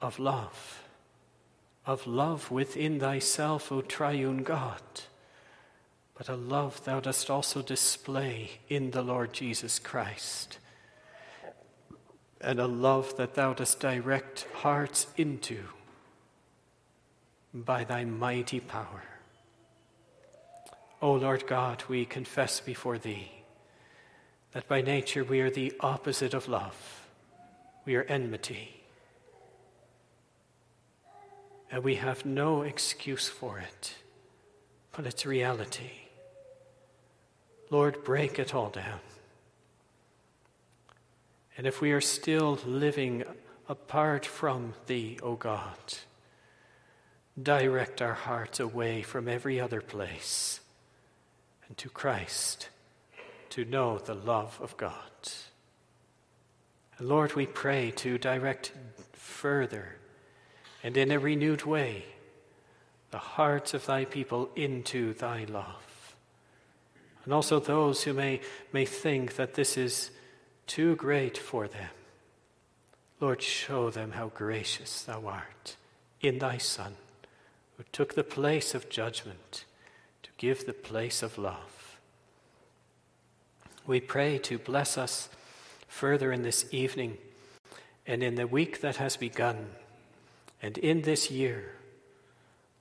of 0.00 0.18
love, 0.18 0.81
of 1.86 2.06
love 2.06 2.50
within 2.50 3.00
thyself, 3.00 3.72
O 3.72 3.80
triune 3.80 4.42
God, 4.42 4.82
but 6.16 6.28
a 6.28 6.36
love 6.36 6.84
thou 6.84 7.00
dost 7.00 7.28
also 7.30 7.62
display 7.62 8.60
in 8.68 8.92
the 8.92 9.02
Lord 9.02 9.32
Jesus 9.32 9.78
Christ, 9.78 10.58
and 12.40 12.60
a 12.60 12.66
love 12.66 13.16
that 13.16 13.34
thou 13.34 13.52
dost 13.52 13.80
direct 13.80 14.46
hearts 14.54 15.06
into 15.16 15.64
by 17.54 17.84
thy 17.84 18.04
mighty 18.04 18.60
power. 18.60 19.02
O 21.00 21.14
Lord 21.14 21.46
God, 21.46 21.82
we 21.88 22.04
confess 22.04 22.60
before 22.60 22.98
thee 22.98 23.30
that 24.52 24.68
by 24.68 24.82
nature 24.82 25.24
we 25.24 25.40
are 25.40 25.50
the 25.50 25.72
opposite 25.80 26.34
of 26.34 26.46
love. 26.48 27.08
We 27.84 27.96
are 27.96 28.04
enmity. 28.04 28.81
And 31.72 31.82
we 31.82 31.94
have 31.94 32.26
no 32.26 32.62
excuse 32.62 33.28
for 33.28 33.58
it, 33.58 33.94
but 34.92 35.06
it's 35.06 35.24
reality. 35.24 35.90
Lord, 37.70 38.04
break 38.04 38.38
it 38.38 38.54
all 38.54 38.68
down. 38.68 39.00
And 41.56 41.66
if 41.66 41.80
we 41.80 41.92
are 41.92 42.00
still 42.02 42.58
living 42.66 43.24
apart 43.70 44.26
from 44.26 44.74
Thee, 44.86 45.18
O 45.22 45.34
God, 45.34 45.94
direct 47.42 48.02
our 48.02 48.12
hearts 48.12 48.60
away 48.60 49.00
from 49.00 49.26
every 49.26 49.58
other 49.58 49.80
place 49.80 50.60
and 51.66 51.76
to 51.78 51.88
Christ 51.88 52.68
to 53.48 53.64
know 53.64 53.96
the 53.96 54.14
love 54.14 54.58
of 54.62 54.76
God. 54.76 54.92
And 56.98 57.08
Lord, 57.08 57.34
we 57.34 57.46
pray 57.46 57.90
to 57.92 58.18
direct 58.18 58.72
further 59.14 59.96
and 60.82 60.96
in 60.96 61.10
a 61.10 61.18
renewed 61.18 61.64
way 61.64 62.04
the 63.10 63.18
hearts 63.18 63.74
of 63.74 63.86
thy 63.86 64.04
people 64.04 64.50
into 64.56 65.12
thy 65.14 65.44
love. 65.44 66.16
And 67.24 67.32
also 67.32 67.60
those 67.60 68.02
who 68.02 68.12
may, 68.12 68.40
may 68.72 68.84
think 68.84 69.36
that 69.36 69.54
this 69.54 69.76
is 69.76 70.10
too 70.66 70.96
great 70.96 71.38
for 71.38 71.68
them. 71.68 71.90
Lord, 73.20 73.42
show 73.42 73.90
them 73.90 74.12
how 74.12 74.28
gracious 74.28 75.02
thou 75.02 75.26
art 75.26 75.76
in 76.20 76.38
thy 76.38 76.58
Son, 76.58 76.94
who 77.76 77.84
took 77.92 78.14
the 78.14 78.24
place 78.24 78.74
of 78.74 78.88
judgment 78.88 79.64
to 80.22 80.30
give 80.38 80.66
the 80.66 80.72
place 80.72 81.22
of 81.22 81.38
love. 81.38 81.98
We 83.86 84.00
pray 84.00 84.38
to 84.38 84.58
bless 84.58 84.96
us 84.96 85.28
further 85.86 86.32
in 86.32 86.42
this 86.42 86.66
evening 86.72 87.18
and 88.06 88.22
in 88.22 88.36
the 88.36 88.46
week 88.46 88.80
that 88.80 88.96
has 88.96 89.16
begun 89.16 89.66
and 90.62 90.78
in 90.78 91.02
this 91.02 91.30
year. 91.30 91.74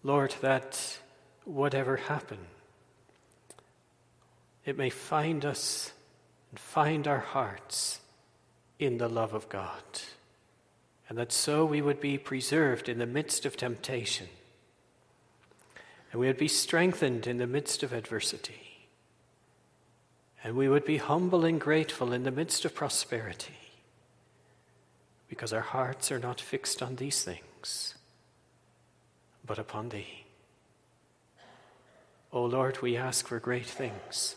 Lord, 0.03 0.35
that 0.41 0.99
whatever 1.43 1.97
happen, 1.97 2.37
it 4.65 4.77
may 4.77 4.89
find 4.89 5.43
us 5.43 5.91
and 6.51 6.59
find 6.59 7.07
our 7.07 7.19
hearts 7.19 7.99
in 8.79 8.97
the 8.97 9.09
love 9.09 9.33
of 9.33 9.49
God. 9.49 9.83
And 11.09 11.17
that 11.17 11.31
so 11.31 11.65
we 11.65 11.81
would 11.81 11.99
be 11.99 12.17
preserved 12.17 12.87
in 12.87 12.99
the 12.99 13.05
midst 13.05 13.45
of 13.45 13.57
temptation. 13.57 14.27
And 16.11 16.21
we 16.21 16.27
would 16.27 16.37
be 16.37 16.47
strengthened 16.47 17.27
in 17.27 17.37
the 17.37 17.47
midst 17.47 17.83
of 17.83 17.93
adversity. 17.93 18.87
And 20.43 20.55
we 20.55 20.67
would 20.67 20.85
be 20.85 20.97
humble 20.97 21.45
and 21.45 21.59
grateful 21.59 22.13
in 22.13 22.23
the 22.23 22.31
midst 22.31 22.65
of 22.65 22.73
prosperity 22.73 23.57
because 25.27 25.53
our 25.53 25.61
hearts 25.61 26.11
are 26.11 26.19
not 26.19 26.41
fixed 26.41 26.81
on 26.81 26.95
these 26.95 27.23
but 29.45 29.59
upon 29.59 29.89
Thee. 29.89 30.25
O 32.31 32.43
Lord, 32.43 32.81
we 32.81 32.95
ask 32.95 33.27
for 33.27 33.39
great 33.39 33.65
things, 33.65 34.35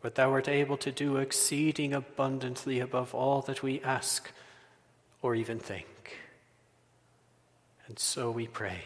but 0.00 0.14
Thou 0.14 0.30
art 0.30 0.48
able 0.48 0.76
to 0.78 0.92
do 0.92 1.16
exceeding 1.16 1.92
abundantly 1.92 2.78
above 2.80 3.14
all 3.14 3.42
that 3.42 3.62
we 3.62 3.80
ask 3.80 4.30
or 5.22 5.34
even 5.34 5.58
think. 5.58 6.18
And 7.86 7.98
so 7.98 8.30
we 8.30 8.46
pray. 8.46 8.82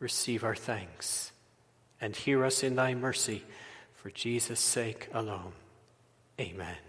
Receive 0.00 0.42
our 0.42 0.56
thanks 0.56 1.32
and 2.00 2.14
hear 2.14 2.44
us 2.44 2.62
in 2.62 2.74
Thy 2.74 2.94
mercy 2.94 3.44
for 3.94 4.10
Jesus' 4.10 4.60
sake 4.60 5.08
alone. 5.12 5.52
Amen. 6.40 6.87